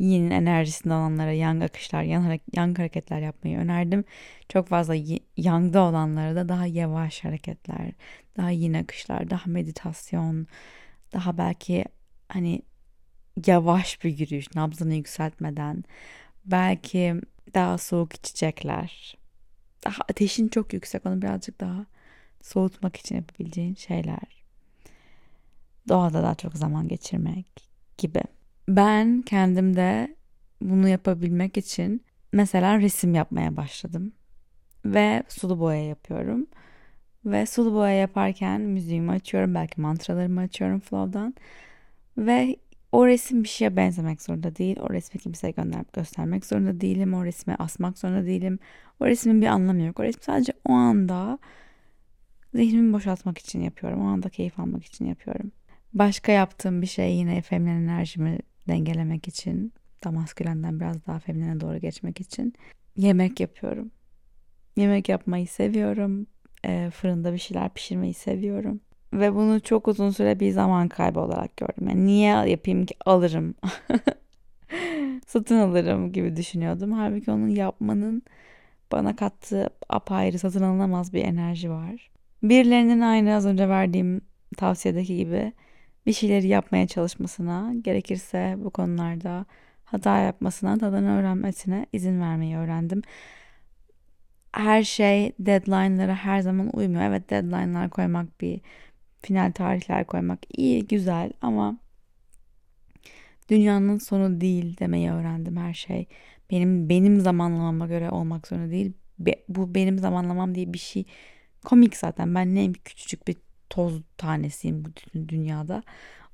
yinin 0.00 0.30
enerjisinde 0.30 0.94
olanlara 0.94 1.32
yang 1.32 1.62
akışlar, 1.62 2.02
yang, 2.02 2.40
yang 2.52 2.78
hareketler 2.78 3.20
yapmayı 3.20 3.58
önerdim. 3.58 4.04
Çok 4.48 4.68
fazla 4.68 4.94
yangda 5.36 5.82
olanlara 5.82 6.36
da 6.36 6.48
daha 6.48 6.66
yavaş 6.66 7.24
hareketler, 7.24 7.92
daha 8.36 8.50
yin 8.50 8.74
akışlar, 8.74 9.30
daha 9.30 9.50
meditasyon, 9.50 10.46
daha 11.12 11.38
belki 11.38 11.84
hani 12.28 12.62
yavaş 13.46 14.04
bir 14.04 14.18
yürüyüş, 14.18 14.54
nabzını 14.54 14.94
yükseltmeden, 14.94 15.84
belki 16.44 17.14
daha 17.54 17.78
soğuk 17.78 18.14
içecekler, 18.14 19.16
daha 19.84 20.02
ateşin 20.10 20.48
çok 20.48 20.72
yüksek 20.72 21.06
onu 21.06 21.22
birazcık 21.22 21.60
daha 21.60 21.86
soğutmak 22.42 22.96
için 22.96 23.16
yapabileceğin 23.16 23.74
şeyler. 23.74 24.44
Doğada 25.88 26.22
daha 26.22 26.34
çok 26.34 26.54
zaman 26.54 26.88
geçirmek 26.88 27.68
gibi. 27.98 28.22
Ben 28.70 29.22
kendimde 29.22 30.16
bunu 30.60 30.88
yapabilmek 30.88 31.56
için 31.56 32.02
mesela 32.32 32.80
resim 32.80 33.14
yapmaya 33.14 33.56
başladım. 33.56 34.12
Ve 34.84 35.22
sulu 35.28 35.60
boya 35.60 35.84
yapıyorum. 35.88 36.46
Ve 37.24 37.46
sulu 37.46 37.74
boya 37.74 37.92
yaparken 37.94 38.60
müziğimi 38.60 39.10
açıyorum. 39.10 39.54
Belki 39.54 39.80
mantralarımı 39.80 40.40
açıyorum 40.40 40.80
Flow'dan. 40.80 41.34
Ve 42.18 42.56
o 42.92 43.06
resim 43.06 43.42
bir 43.44 43.48
şeye 43.48 43.76
benzemek 43.76 44.22
zorunda 44.22 44.56
değil. 44.56 44.76
O 44.80 44.90
resmi 44.90 45.20
kimseye 45.20 45.50
gönder 45.50 45.84
göstermek 45.92 46.46
zorunda 46.46 46.80
değilim. 46.80 47.14
O 47.14 47.24
resmi 47.24 47.54
asmak 47.54 47.98
zorunda 47.98 48.26
değilim. 48.26 48.58
O 49.00 49.06
resmin 49.06 49.42
bir 49.42 49.46
anlamı 49.46 49.82
yok. 49.82 50.00
O 50.00 50.02
resmi 50.04 50.22
sadece 50.22 50.52
o 50.68 50.72
anda 50.72 51.38
zihnimi 52.54 52.92
boşaltmak 52.92 53.38
için 53.38 53.60
yapıyorum. 53.62 54.02
O 54.02 54.08
anda 54.08 54.28
keyif 54.28 54.60
almak 54.60 54.84
için 54.84 55.04
yapıyorum. 55.04 55.52
Başka 55.94 56.32
yaptığım 56.32 56.82
bir 56.82 56.86
şey 56.86 57.16
yine 57.16 57.42
feminen 57.42 57.82
enerjimi 57.82 58.38
dengelemek 58.70 59.28
için, 59.28 59.72
da 60.04 60.10
maskülenden 60.10 60.80
biraz 60.80 61.06
daha 61.06 61.18
feminine 61.18 61.60
doğru 61.60 61.78
geçmek 61.78 62.20
için 62.20 62.54
yemek 62.96 63.40
yapıyorum. 63.40 63.90
Yemek 64.76 65.08
yapmayı 65.08 65.46
seviyorum. 65.46 66.26
E, 66.64 66.90
fırında 66.90 67.32
bir 67.32 67.38
şeyler 67.38 67.70
pişirmeyi 67.70 68.14
seviyorum. 68.14 68.80
Ve 69.12 69.34
bunu 69.34 69.60
çok 69.60 69.88
uzun 69.88 70.10
süre 70.10 70.40
bir 70.40 70.50
zaman 70.50 70.88
kaybı 70.88 71.20
olarak 71.20 71.56
gördüm. 71.56 71.88
Yani 71.88 72.06
niye 72.06 72.28
yapayım 72.28 72.86
ki 72.86 72.94
alırım. 73.06 73.54
Satın 75.26 75.56
alırım 75.56 76.12
gibi 76.12 76.36
düşünüyordum. 76.36 76.92
Halbuki 76.92 77.30
onun 77.30 77.48
yapmanın 77.48 78.22
bana 78.92 79.16
kattığı 79.16 79.70
apayrı 79.88 80.38
satın 80.38 80.62
alınamaz 80.62 81.12
bir 81.12 81.24
enerji 81.24 81.70
var. 81.70 82.10
Birilerinin 82.42 83.00
aynı 83.00 83.34
az 83.34 83.46
önce 83.46 83.68
verdiğim 83.68 84.20
tavsiyedeki 84.56 85.16
gibi 85.16 85.52
bir 86.10 86.14
şeyleri 86.14 86.48
yapmaya 86.48 86.86
çalışmasına, 86.86 87.74
gerekirse 87.82 88.54
bu 88.58 88.70
konularda 88.70 89.46
hata 89.84 90.18
yapmasına, 90.18 90.78
tadını 90.78 91.18
öğrenmesine 91.18 91.86
izin 91.92 92.20
vermeyi 92.20 92.56
öğrendim. 92.56 93.02
Her 94.52 94.82
şey 94.82 95.32
deadline'lara 95.38 96.14
her 96.14 96.40
zaman 96.40 96.76
uymuyor. 96.76 97.02
Evet 97.02 97.30
deadline'lar 97.30 97.90
koymak 97.90 98.40
bir 98.40 98.60
final 99.22 99.52
tarihler 99.52 100.04
koymak 100.04 100.38
iyi, 100.58 100.86
güzel 100.86 101.32
ama 101.42 101.78
dünyanın 103.48 103.98
sonu 103.98 104.40
değil 104.40 104.78
demeyi 104.78 105.10
öğrendim 105.10 105.56
her 105.56 105.74
şey. 105.74 106.06
Benim 106.50 106.88
benim 106.88 107.20
zamanlamama 107.20 107.86
göre 107.86 108.10
olmak 108.10 108.46
zorunda 108.48 108.70
değil. 108.70 108.92
Be, 109.18 109.34
bu 109.48 109.74
benim 109.74 109.98
zamanlamam 109.98 110.54
diye 110.54 110.72
bir 110.72 110.78
şey 110.78 111.04
komik 111.64 111.96
zaten. 111.96 112.34
Ben 112.34 112.54
neyim 112.54 112.72
küçücük 112.72 113.28
bir 113.28 113.36
toz 113.70 114.02
tanesiyim 114.16 114.84
bu 114.84 114.88
dünyada. 115.28 115.82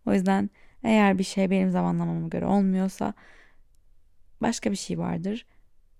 O 0.06 0.12
yüzden 0.12 0.50
eğer 0.84 1.18
bir 1.18 1.24
şey 1.24 1.50
benim 1.50 1.70
zamanlamama 1.70 2.28
göre 2.28 2.46
olmuyorsa 2.46 3.14
başka 4.42 4.70
bir 4.70 4.76
şey 4.76 4.98
vardır. 4.98 5.46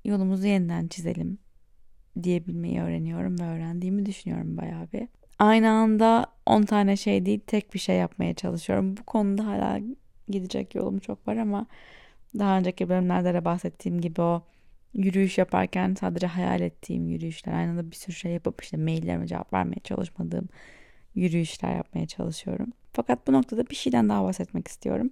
Yolumuzu 0.05 0.47
yeniden 0.47 0.89
çizelim 0.89 1.39
diyebilmeyi 2.23 2.81
öğreniyorum 2.81 3.39
ve 3.39 3.45
öğrendiğimi 3.45 4.07
düşünüyorum 4.07 4.57
bayağı 4.57 4.93
bir. 4.93 5.09
Aynı 5.39 5.71
anda 5.71 6.27
10 6.47 6.63
tane 6.63 6.97
şey 6.97 7.27
değil 7.27 7.41
tek 7.47 7.75
bir 7.75 7.79
şey 7.79 7.97
yapmaya 7.97 8.35
çalışıyorum. 8.35 8.97
Bu 8.97 9.03
konuda 9.03 9.47
hala 9.47 9.81
gidecek 10.29 10.75
yolum 10.75 10.99
çok 10.99 11.29
var 11.29 11.37
ama 11.37 11.67
daha 12.39 12.59
önceki 12.59 12.89
bölümlerde 12.89 13.35
de 13.35 13.45
bahsettiğim 13.45 14.01
gibi 14.01 14.21
o 14.21 14.43
yürüyüş 14.95 15.39
yaparken 15.39 15.95
sadece 16.01 16.27
hayal 16.27 16.61
ettiğim 16.61 17.09
yürüyüşler 17.09 17.53
aynı 17.53 17.71
anda 17.71 17.91
bir 17.91 17.97
sürü 17.97 18.17
şey 18.17 18.33
yapıp 18.33 18.63
işte 18.63 18.77
maillerime 18.77 19.27
cevap 19.27 19.53
vermeye 19.53 19.81
çalışmadığım 19.85 20.49
yürüyüşler 21.17 21.77
yapmaya 21.77 22.07
çalışıyorum. 22.07 22.73
Fakat 22.93 23.27
bu 23.27 23.33
noktada 23.33 23.67
bir 23.71 23.75
şeyden 23.75 24.09
daha 24.09 24.25
bahsetmek 24.25 24.69
istiyorum. 24.69 25.11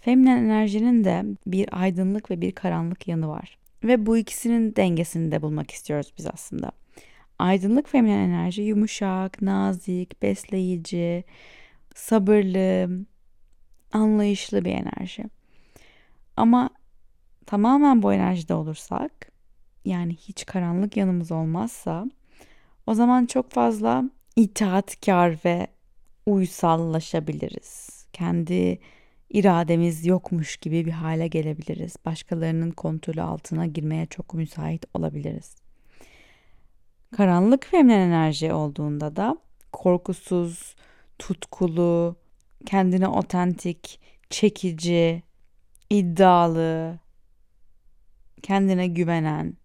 Feminen 0.00 0.36
enerjinin 0.36 1.04
de 1.04 1.24
bir 1.46 1.82
aydınlık 1.82 2.30
ve 2.30 2.40
bir 2.40 2.52
karanlık 2.52 3.08
yanı 3.08 3.28
var. 3.28 3.58
Ve 3.84 4.06
bu 4.06 4.16
ikisinin 4.16 4.76
dengesini 4.76 5.32
de 5.32 5.42
bulmak 5.42 5.70
istiyoruz 5.70 6.12
biz 6.18 6.26
aslında. 6.26 6.72
Aydınlık 7.38 7.88
feminen 7.88 8.18
enerji 8.18 8.62
yumuşak, 8.62 9.42
nazik, 9.42 10.22
besleyici, 10.22 11.24
sabırlı, 11.94 12.90
anlayışlı 13.92 14.64
bir 14.64 14.72
enerji. 14.72 15.24
Ama 16.36 16.70
tamamen 17.46 18.02
bu 18.02 18.12
enerjide 18.12 18.54
olursak, 18.54 19.32
yani 19.84 20.16
hiç 20.16 20.46
karanlık 20.46 20.96
yanımız 20.96 21.32
olmazsa, 21.32 22.06
o 22.86 22.94
zaman 22.94 23.26
çok 23.26 23.50
fazla 23.50 24.04
itaatkar 24.36 25.36
ve 25.44 25.66
uysallaşabiliriz. 26.26 28.06
Kendi 28.12 28.78
irademiz 29.30 30.06
yokmuş 30.06 30.56
gibi 30.56 30.86
bir 30.86 30.92
hale 30.92 31.28
gelebiliriz. 31.28 31.96
Başkalarının 32.04 32.70
kontrolü 32.70 33.22
altına 33.22 33.66
girmeye 33.66 34.06
çok 34.06 34.34
müsait 34.34 34.84
olabiliriz. 34.94 35.56
Karanlık 37.16 37.66
feminen 37.66 37.98
enerji 37.98 38.52
olduğunda 38.52 39.16
da 39.16 39.36
korkusuz, 39.72 40.74
tutkulu, 41.18 42.16
kendine 42.66 43.08
otentik, 43.08 44.00
çekici, 44.30 45.22
iddialı, 45.90 46.98
kendine 48.42 48.86
güvenen 48.86 49.56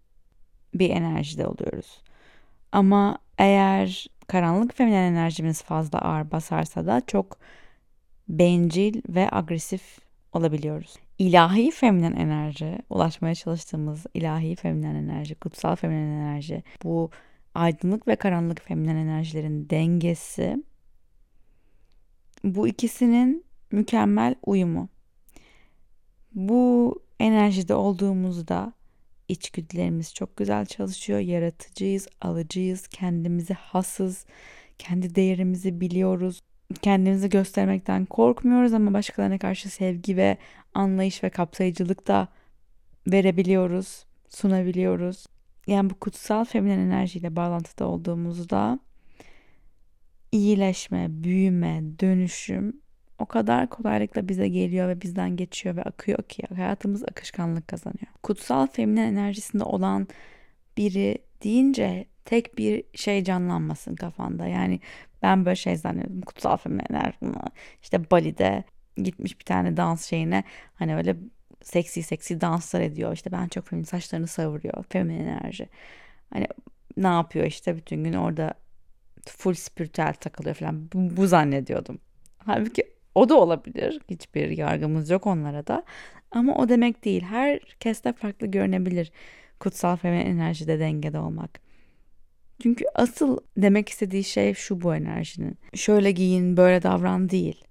bir 0.74 0.90
enerjide 0.90 1.46
oluyoruz. 1.46 2.02
Ama 2.72 3.18
eğer 3.38 4.06
karanlık 4.30 4.76
feminen 4.76 5.12
enerjimiz 5.12 5.62
fazla 5.62 5.98
ağır 5.98 6.30
basarsa 6.30 6.86
da 6.86 7.02
çok 7.06 7.38
bencil 8.28 9.02
ve 9.08 9.28
agresif 9.32 9.98
olabiliyoruz. 10.32 10.96
İlahi 11.18 11.70
feminen 11.70 12.12
enerji, 12.12 12.78
ulaşmaya 12.90 13.34
çalıştığımız 13.34 14.06
ilahi 14.14 14.56
feminen 14.56 14.94
enerji, 14.94 15.34
kutsal 15.34 15.76
feminen 15.76 16.10
enerji, 16.10 16.62
bu 16.84 17.10
aydınlık 17.54 18.08
ve 18.08 18.16
karanlık 18.16 18.62
feminen 18.62 18.96
enerjilerin 18.96 19.70
dengesi 19.70 20.64
bu 22.44 22.68
ikisinin 22.68 23.44
mükemmel 23.72 24.34
uyumu. 24.46 24.88
Bu 26.34 26.94
enerjide 27.20 27.74
olduğumuzda 27.74 28.72
içgüdülerimiz 29.30 30.14
çok 30.14 30.36
güzel 30.36 30.66
çalışıyor. 30.66 31.18
Yaratıcıyız, 31.18 32.08
alıcıyız, 32.20 32.88
kendimizi 32.88 33.54
hasız, 33.54 34.26
kendi 34.78 35.14
değerimizi 35.14 35.80
biliyoruz. 35.80 36.40
Kendimizi 36.82 37.28
göstermekten 37.28 38.04
korkmuyoruz 38.04 38.72
ama 38.72 38.92
başkalarına 38.92 39.38
karşı 39.38 39.68
sevgi 39.68 40.16
ve 40.16 40.36
anlayış 40.74 41.24
ve 41.24 41.30
kapsayıcılık 41.30 42.06
da 42.08 42.28
verebiliyoruz, 43.06 44.04
sunabiliyoruz. 44.28 45.26
Yani 45.66 45.90
bu 45.90 45.94
kutsal 45.94 46.44
feminen 46.44 46.78
enerjiyle 46.78 47.36
bağlantıda 47.36 47.86
olduğumuzda 47.86 48.78
iyileşme, 50.32 51.06
büyüme, 51.10 51.82
dönüşüm 52.00 52.80
o 53.20 53.26
kadar 53.26 53.70
kolaylıkla 53.70 54.28
bize 54.28 54.48
geliyor 54.48 54.88
ve 54.88 55.00
bizden 55.00 55.36
geçiyor 55.36 55.76
ve 55.76 55.82
akıyor 55.82 56.22
ki 56.22 56.42
hayatımız 56.54 57.02
akışkanlık 57.02 57.68
kazanıyor. 57.68 58.06
Kutsal 58.22 58.66
feminen 58.66 59.12
enerjisinde 59.12 59.64
olan 59.64 60.08
biri 60.76 61.18
deyince 61.44 62.06
tek 62.24 62.58
bir 62.58 62.84
şey 62.94 63.24
canlanmasın 63.24 63.94
kafanda. 63.94 64.46
Yani 64.46 64.80
ben 65.22 65.44
böyle 65.44 65.56
şey 65.56 65.76
zannediyorum. 65.76 66.20
Kutsal 66.20 66.56
feminen 66.56 66.84
enerji 66.90 67.16
işte 67.82 68.10
Bali'de 68.10 68.64
gitmiş 68.96 69.38
bir 69.38 69.44
tane 69.44 69.76
dans 69.76 70.06
şeyine 70.06 70.44
hani 70.74 70.96
öyle 70.96 71.16
seksi 71.62 72.02
seksi 72.02 72.40
danslar 72.40 72.80
ediyor. 72.80 73.12
İşte 73.12 73.32
ben 73.32 73.48
çok 73.48 73.66
feminin 73.66 73.84
saçlarını 73.84 74.26
savuruyor. 74.26 74.84
Feminin 74.88 75.26
enerji. 75.26 75.68
Hani 76.32 76.46
ne 76.96 77.06
yapıyor 77.06 77.46
işte 77.46 77.76
bütün 77.76 78.04
gün 78.04 78.12
orada 78.12 78.54
full 79.26 79.54
spiritüel 79.54 80.14
takılıyor 80.14 80.54
falan. 80.54 80.92
Bu, 80.92 81.16
bu 81.16 81.26
zannediyordum. 81.26 81.98
Halbuki 82.38 82.99
o 83.14 83.28
da 83.28 83.34
olabilir. 83.40 84.00
Hiçbir 84.10 84.48
yargımız 84.48 85.10
yok 85.10 85.26
onlara 85.26 85.66
da. 85.66 85.82
Ama 86.30 86.54
o 86.54 86.68
demek 86.68 87.04
değil. 87.04 87.22
Herkeste 87.22 88.12
farklı 88.12 88.46
görünebilir 88.46 89.12
kutsal 89.60 89.96
feminen 89.96 90.26
enerjide 90.26 90.78
dengede 90.78 91.18
olmak. 91.18 91.60
Çünkü 92.62 92.84
asıl 92.94 93.38
demek 93.56 93.88
istediği 93.88 94.24
şey 94.24 94.54
şu 94.54 94.80
bu 94.80 94.94
enerjinin. 94.94 95.58
Şöyle 95.74 96.10
giyin, 96.10 96.56
böyle 96.56 96.82
davran 96.82 97.28
değil. 97.28 97.64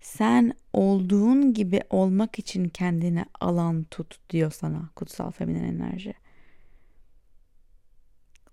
Sen 0.00 0.52
olduğun 0.72 1.54
gibi 1.54 1.80
olmak 1.90 2.38
için 2.38 2.68
kendine 2.68 3.24
alan 3.40 3.82
tut 3.82 4.30
diyor 4.30 4.50
sana 4.50 4.90
kutsal 4.96 5.30
feminen 5.30 5.64
enerji. 5.64 6.14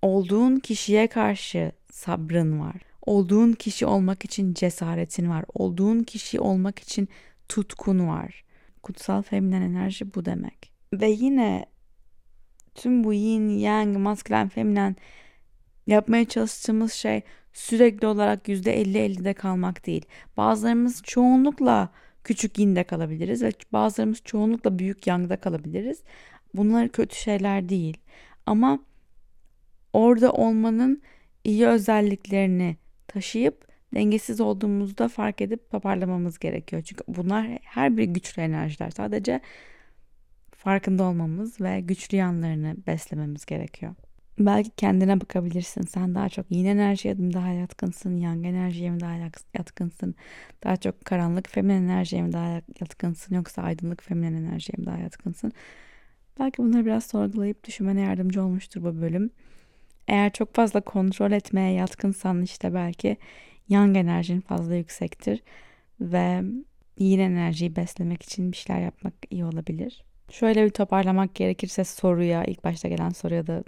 Olduğun 0.02 0.56
kişiye 0.60 1.08
karşı 1.08 1.72
sabrın 1.92 2.60
var. 2.60 2.93
Olduğun 3.06 3.54
kişi 3.54 3.86
olmak 3.86 4.26
için 4.26 4.54
cesaretin 4.54 5.30
var. 5.30 5.46
Olduğun 5.54 6.04
kişi 6.04 6.40
olmak 6.40 6.80
için 6.80 7.10
tutkun 7.50 8.08
var. 8.08 8.44
Kutsal 8.84 9.22
feminen 9.22 9.62
enerji 9.62 10.14
bu 10.14 10.26
demek. 10.26 10.72
Ve 10.94 11.10
yine 11.10 11.66
tüm 12.76 13.04
bu 13.04 13.14
yin, 13.14 13.50
yang, 13.50 13.98
maskülen, 13.98 14.50
feminen 14.50 14.96
yapmaya 15.88 16.26
çalıştığımız 16.26 16.94
şey 16.94 17.22
sürekli 17.54 18.08
olarak 18.08 18.48
%50-50'de 18.48 19.34
kalmak 19.34 19.86
değil. 19.86 20.06
Bazılarımız 20.38 21.02
çoğunlukla 21.04 21.90
küçük 22.24 22.60
yinde 22.60 22.84
kalabiliriz 22.84 23.44
ve 23.44 23.52
bazılarımız 23.74 24.22
çoğunlukla 24.26 24.80
büyük 24.80 25.08
yangda 25.08 25.38
kalabiliriz. 25.38 26.04
Bunlar 26.54 26.90
kötü 26.90 27.16
şeyler 27.16 27.70
değil. 27.70 27.98
Ama 28.46 28.80
orada 29.94 30.32
olmanın 30.32 31.02
iyi 31.44 31.68
özelliklerini 31.68 32.78
taşıyıp 33.14 33.68
dengesiz 33.96 34.42
olduğumuzda 34.42 35.08
fark 35.08 35.42
edip 35.42 35.72
toparlamamız 35.72 36.40
gerekiyor. 36.40 36.82
Çünkü 36.82 37.04
bunlar 37.08 37.48
her 37.64 37.98
bir 37.98 38.04
güçlü 38.04 38.42
enerjiler. 38.42 38.90
Sadece 38.90 39.42
farkında 40.56 41.04
olmamız 41.04 41.62
ve 41.62 41.82
güçlü 41.82 42.18
yanlarını 42.18 42.76
beslememiz 42.88 43.46
gerekiyor. 43.46 43.96
Belki 44.40 44.70
kendine 44.70 45.22
bakabilirsin. 45.22 45.82
Sen 45.82 46.16
daha 46.16 46.30
çok 46.30 46.52
yin 46.52 46.66
enerjiye 46.66 47.14
mi 47.14 47.34
daha 47.34 47.50
yatkınsın, 47.50 48.18
yang 48.18 48.46
enerjiye 48.46 48.92
mi 48.92 49.00
daha 49.00 49.16
yatkınsın, 49.54 50.16
daha 50.64 50.78
çok 50.78 51.06
karanlık 51.06 51.50
feminen 51.50 51.84
enerjiye 51.84 52.22
mi 52.22 52.34
daha 52.34 52.62
yatkınsın 52.82 53.36
yoksa 53.36 53.62
aydınlık 53.62 54.04
feminen 54.04 54.34
enerjiye 54.34 54.76
mi 54.78 54.86
daha 54.86 54.98
yatkınsın? 54.98 55.52
Belki 56.40 56.58
bunları 56.58 56.86
biraz 56.86 57.06
sorgulayıp 57.06 57.64
düşünmene 57.64 58.02
yardımcı 58.02 58.44
olmuştur 58.44 58.84
bu 58.84 59.02
bölüm. 59.02 59.30
Eğer 60.08 60.34
çok 60.34 60.56
fazla 60.56 60.82
kontrol 60.82 61.32
etmeye 61.32 61.74
yatkınsan 61.74 62.42
işte 62.42 62.74
belki 62.74 63.18
yang 63.70 63.98
enerjin 63.98 64.42
fazla 64.42 64.76
yüksektir 64.76 65.44
ve 66.02 66.42
yin 67.00 67.20
enerjiyi 67.20 67.76
beslemek 67.76 68.24
için 68.24 68.52
bir 68.52 68.58
şeyler 68.58 68.82
yapmak 68.82 69.14
iyi 69.30 69.46
olabilir. 69.46 70.04
Şöyle 70.32 70.66
bir 70.66 70.70
toparlamak 70.70 71.36
gerekirse 71.36 71.84
soruya, 71.84 72.44
ilk 72.44 72.64
başta 72.64 72.88
gelen 72.88 73.10
soruya 73.10 73.48
da 73.48 73.64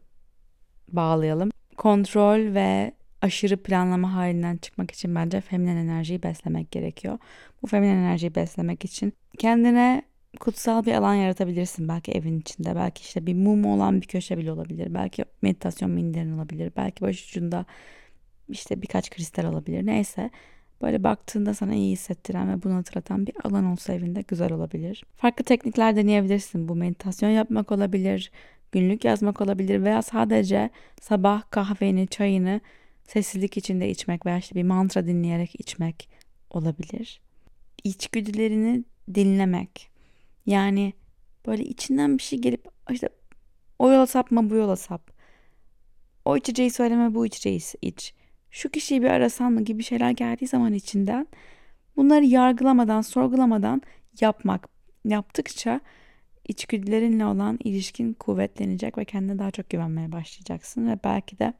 bağlayalım. 0.87 1.49
Kontrol 1.77 2.53
ve 2.53 2.91
aşırı 3.21 3.63
planlama 3.63 4.13
halinden 4.13 4.57
çıkmak 4.57 4.91
için 4.91 5.15
bence 5.15 5.41
feminen 5.41 5.77
enerjiyi 5.77 6.23
beslemek 6.23 6.71
gerekiyor. 6.71 7.17
Bu 7.61 7.67
feminen 7.67 7.97
enerjiyi 7.97 8.35
beslemek 8.35 8.85
için 8.85 9.13
kendine 9.37 10.03
kutsal 10.35 10.85
bir 10.85 10.93
alan 10.93 11.15
yaratabilirsin 11.15 11.87
belki 11.87 12.11
evin 12.11 12.39
içinde. 12.39 12.75
Belki 12.75 13.01
işte 13.01 13.25
bir 13.25 13.33
mum 13.33 13.65
olan 13.65 14.01
bir 14.01 14.07
köşe 14.07 14.37
bile 14.37 14.51
olabilir. 14.51 14.93
Belki 14.93 15.25
meditasyon 15.41 15.91
minderin 15.91 16.37
olabilir. 16.37 16.71
Belki 16.77 17.01
baş 17.01 17.29
ucunda 17.29 17.65
işte 18.49 18.81
birkaç 18.81 19.09
kristal 19.09 19.43
olabilir. 19.45 19.85
Neyse 19.85 20.29
böyle 20.81 21.03
baktığında 21.03 21.53
sana 21.53 21.73
iyi 21.73 21.91
hissettiren 21.91 22.51
ve 22.51 22.63
bunu 22.63 22.75
hatırlatan 22.75 23.27
bir 23.27 23.35
alan 23.43 23.65
olsa 23.65 23.93
evinde 23.93 24.21
güzel 24.21 24.51
olabilir. 24.51 25.03
Farklı 25.17 25.43
teknikler 25.43 25.95
deneyebilirsin. 25.95 26.67
Bu 26.67 26.75
meditasyon 26.75 27.29
yapmak 27.29 27.71
olabilir, 27.71 28.31
günlük 28.71 29.05
yazmak 29.05 29.41
olabilir 29.41 29.83
veya 29.83 30.01
sadece 30.01 30.69
sabah 31.01 31.51
kahveni, 31.51 32.07
çayını 32.07 32.61
sessizlik 33.07 33.57
içinde 33.57 33.89
içmek 33.89 34.25
veya 34.25 34.37
işte 34.37 34.55
bir 34.55 34.63
mantra 34.63 35.07
dinleyerek 35.07 35.59
içmek 35.59 36.09
olabilir. 36.49 37.21
İçgüdülerini 37.83 38.83
dinlemek. 39.15 39.94
Yani 40.45 40.93
böyle 41.47 41.63
içinden 41.63 42.17
bir 42.17 42.23
şey 42.23 42.39
gelip 42.39 42.67
işte 42.91 43.09
o 43.79 43.91
yola 43.91 44.05
sapma 44.05 44.49
bu 44.49 44.55
yola 44.55 44.75
sap. 44.75 45.11
O 46.25 46.37
içeceği 46.37 46.71
söyleme 46.71 47.13
bu 47.13 47.25
içeceği 47.25 47.59
iç. 47.81 48.13
Şu 48.51 48.69
kişiyi 48.69 49.01
bir 49.01 49.09
arasan 49.09 49.53
mı 49.53 49.61
gibi 49.61 49.83
şeyler 49.83 50.11
geldiği 50.11 50.47
zaman 50.47 50.73
içinden 50.73 51.27
bunları 51.95 52.25
yargılamadan, 52.25 53.01
sorgulamadan 53.01 53.81
yapmak. 54.21 54.69
Yaptıkça 55.05 55.81
içgüdülerinle 56.47 57.25
olan 57.25 57.59
ilişkin 57.63 58.13
kuvvetlenecek 58.13 58.97
ve 58.97 59.05
kendine 59.05 59.39
daha 59.39 59.51
çok 59.51 59.69
güvenmeye 59.69 60.11
başlayacaksın 60.11 60.87
ve 60.87 60.99
belki 61.03 61.39
de 61.39 61.53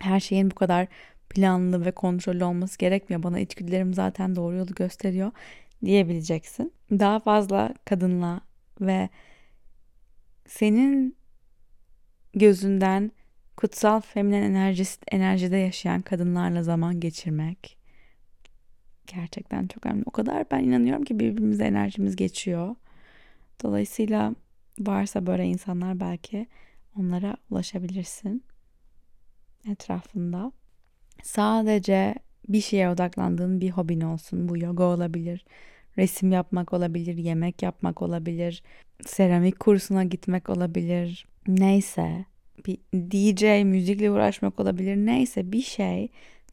her 0.00 0.20
şeyin 0.20 0.50
bu 0.50 0.54
kadar 0.54 0.88
planlı 1.30 1.84
ve 1.84 1.92
kontrollü 1.92 2.44
olması 2.44 2.78
gerekmiyor. 2.78 3.22
Bana 3.22 3.40
içgüdülerim 3.40 3.94
zaten 3.94 4.36
doğru 4.36 4.56
yolu 4.56 4.74
gösteriyor 4.74 5.32
diyebileceksin. 5.84 6.72
Daha 6.90 7.20
fazla 7.20 7.74
kadınla 7.84 8.40
ve 8.80 9.08
senin 10.46 11.16
gözünden 12.34 13.12
kutsal 13.56 14.00
feminen 14.00 14.42
enerjisi, 14.42 14.98
enerjide 15.12 15.56
yaşayan 15.56 16.00
kadınlarla 16.00 16.62
zaman 16.62 17.00
geçirmek 17.00 17.78
gerçekten 19.06 19.66
çok 19.66 19.86
önemli. 19.86 20.02
O 20.06 20.10
kadar 20.10 20.50
ben 20.50 20.64
inanıyorum 20.64 21.04
ki 21.04 21.18
birbirimize 21.18 21.64
enerjimiz 21.64 22.16
geçiyor. 22.16 22.74
Dolayısıyla 23.62 24.34
varsa 24.78 25.26
böyle 25.26 25.46
insanlar 25.46 26.00
belki 26.00 26.46
onlara 26.98 27.36
ulaşabilirsin 27.50 28.44
etrafında. 29.68 30.52
Sadece 31.22 32.14
bir 32.48 32.60
şeye 32.60 32.90
odaklandığın 32.90 33.60
bir 33.60 33.70
hobin 33.70 34.00
olsun. 34.00 34.48
Bu 34.48 34.58
yoga 34.58 34.84
olabilir, 34.84 35.44
resim 35.98 36.32
yapmak 36.32 36.72
olabilir, 36.72 37.16
yemek 37.16 37.62
yapmak 37.62 38.02
olabilir, 38.02 38.62
seramik 39.06 39.60
kursuna 39.60 40.04
gitmek 40.04 40.50
olabilir. 40.50 41.26
Neyse, 41.48 42.24
bir 42.66 42.78
DJ 42.94 43.64
müzikle 43.64 44.10
uğraşmak 44.10 44.60
olabilir. 44.60 44.96
Neyse 44.96 45.52
bir 45.52 45.62
şey 45.62 46.08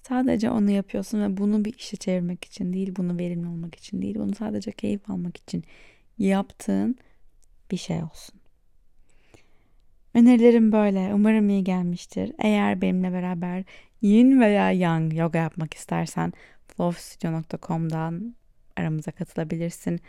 sadece 0.08 0.50
onu 0.50 0.71
yapıyorsun 0.71 1.21
ve 1.21 1.38
bunu 1.38 1.65
bir 1.65 1.73
işe 1.73 1.97
çevirmek 1.97 2.45
için 2.45 2.73
değil, 2.73 2.93
bunu 2.97 3.19
verimli 3.19 3.47
olmak 3.47 3.76
için 3.76 4.02
değil, 4.02 4.15
bunu 4.15 4.36
sadece 4.36 4.71
keyif 4.71 5.10
almak 5.10 5.38
için 5.38 5.63
yaptığın 6.17 6.95
bir 7.71 7.78
şey 7.78 8.04
olsun. 8.04 8.39
Önerilerim 10.13 10.71
böyle. 10.71 11.13
Umarım 11.13 11.50
iyi 11.50 11.63
gelmiştir. 11.63 12.32
Eğer 12.39 12.82
benimle 12.82 13.13
beraber 13.13 13.63
yin 14.01 14.41
veya 14.41 14.71
yang 14.71 15.13
yoga 15.13 15.39
yapmak 15.39 15.73
istersen 15.73 16.33
flowstudio.com'dan 16.67 18.36
aramıza 18.77 19.12
katılabilirsin. 19.12 19.99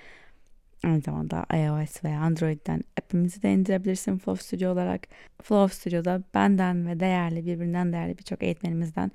Aynı 0.84 1.00
zamanda 1.00 1.46
iOS 1.54 2.04
veya 2.04 2.20
Android'den 2.20 2.82
app'imizi 2.98 3.42
de 3.42 3.52
indirebilirsin 3.52 4.18
Flow 4.18 4.44
Studio 4.44 4.72
olarak. 4.72 5.08
Flow 5.42 5.74
Studio'da 5.74 6.22
benden 6.34 6.86
ve 6.88 7.00
değerli, 7.00 7.46
birbirinden 7.46 7.92
değerli 7.92 8.18
birçok 8.18 8.42
eğitmenimizden 8.42 9.10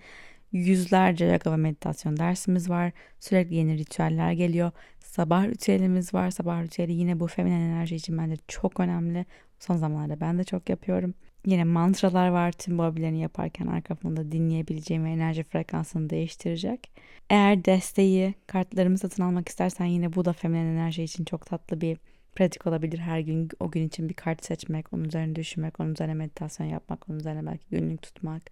yüzlerce 0.51 1.25
yoga 1.25 1.51
ve 1.51 1.55
meditasyon 1.55 2.17
dersimiz 2.17 2.69
var. 2.69 2.91
Sürekli 3.19 3.55
yeni 3.55 3.77
ritüeller 3.77 4.31
geliyor. 4.31 4.71
Sabah 4.99 5.45
ritüelimiz 5.47 6.13
var. 6.13 6.31
Sabah 6.31 6.63
ritüeli 6.63 6.93
yine 6.93 7.19
bu 7.19 7.27
feminen 7.27 7.59
enerji 7.59 7.95
için 7.95 8.17
bence 8.17 8.36
çok 8.47 8.79
önemli. 8.79 9.25
Son 9.59 9.77
zamanlarda 9.77 10.19
ben 10.21 10.38
de 10.38 10.43
çok 10.43 10.69
yapıyorum. 10.69 11.13
Yine 11.45 11.63
mantralar 11.63 12.27
var 12.27 12.51
tüm 12.51 12.77
bu 12.77 12.84
abilerini 12.84 13.19
yaparken 13.19 13.67
arka 13.67 13.95
fonda 13.95 14.32
dinleyebileceğim 14.32 15.06
ve 15.06 15.12
enerji 15.12 15.43
frekansını 15.43 16.10
değiştirecek. 16.10 16.91
Eğer 17.29 17.65
desteği 17.65 18.34
kartlarımı 18.47 18.97
satın 18.97 19.23
almak 19.23 19.49
istersen 19.49 19.86
yine 19.86 20.13
bu 20.13 20.25
da 20.25 20.34
feminen 20.34 20.65
enerji 20.65 21.03
için 21.03 21.25
çok 21.25 21.45
tatlı 21.45 21.82
bir 21.82 21.97
pratik 22.36 22.67
olabilir. 22.67 22.99
Her 22.99 23.19
gün 23.19 23.49
o 23.60 23.71
gün 23.71 23.88
için 23.88 24.10
bir 24.10 24.13
kart 24.13 24.45
seçmek, 24.45 24.93
onun 24.93 25.03
üzerine 25.03 25.36
düşünmek, 25.36 25.79
onun 25.79 25.93
üzerine 25.93 26.13
meditasyon 26.13 26.67
yapmak, 26.67 27.10
onun 27.10 27.19
üzerine 27.19 27.45
belki 27.45 27.65
günlük 27.69 28.01
tutmak. 28.01 28.43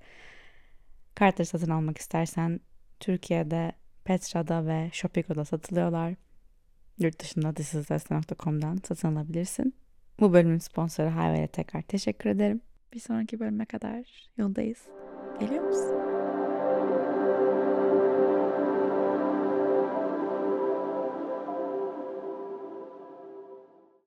Kartları 1.15 1.45
satın 1.45 1.71
almak 1.71 1.97
istersen 1.97 2.59
Türkiye'de 2.99 3.71
Petra'da 4.03 4.65
ve 4.65 4.89
Shopigo'da 4.93 5.45
satılıyorlar. 5.45 6.13
Yurt 6.99 7.19
dışında 7.19 7.53
thisisdestin.com'dan 7.53 8.79
satın 8.87 9.15
alabilirsin. 9.15 9.75
Bu 10.19 10.33
bölümün 10.33 10.57
sponsoru 10.57 11.15
Hayve'ye 11.15 11.47
tekrar 11.47 11.81
teşekkür 11.81 12.29
ederim. 12.29 12.61
Bir 12.93 12.99
sonraki 12.99 13.39
bölüme 13.39 13.65
kadar 13.65 14.29
yoldayız. 14.37 14.87
Geliyor 15.39 15.63
musun? 15.63 16.10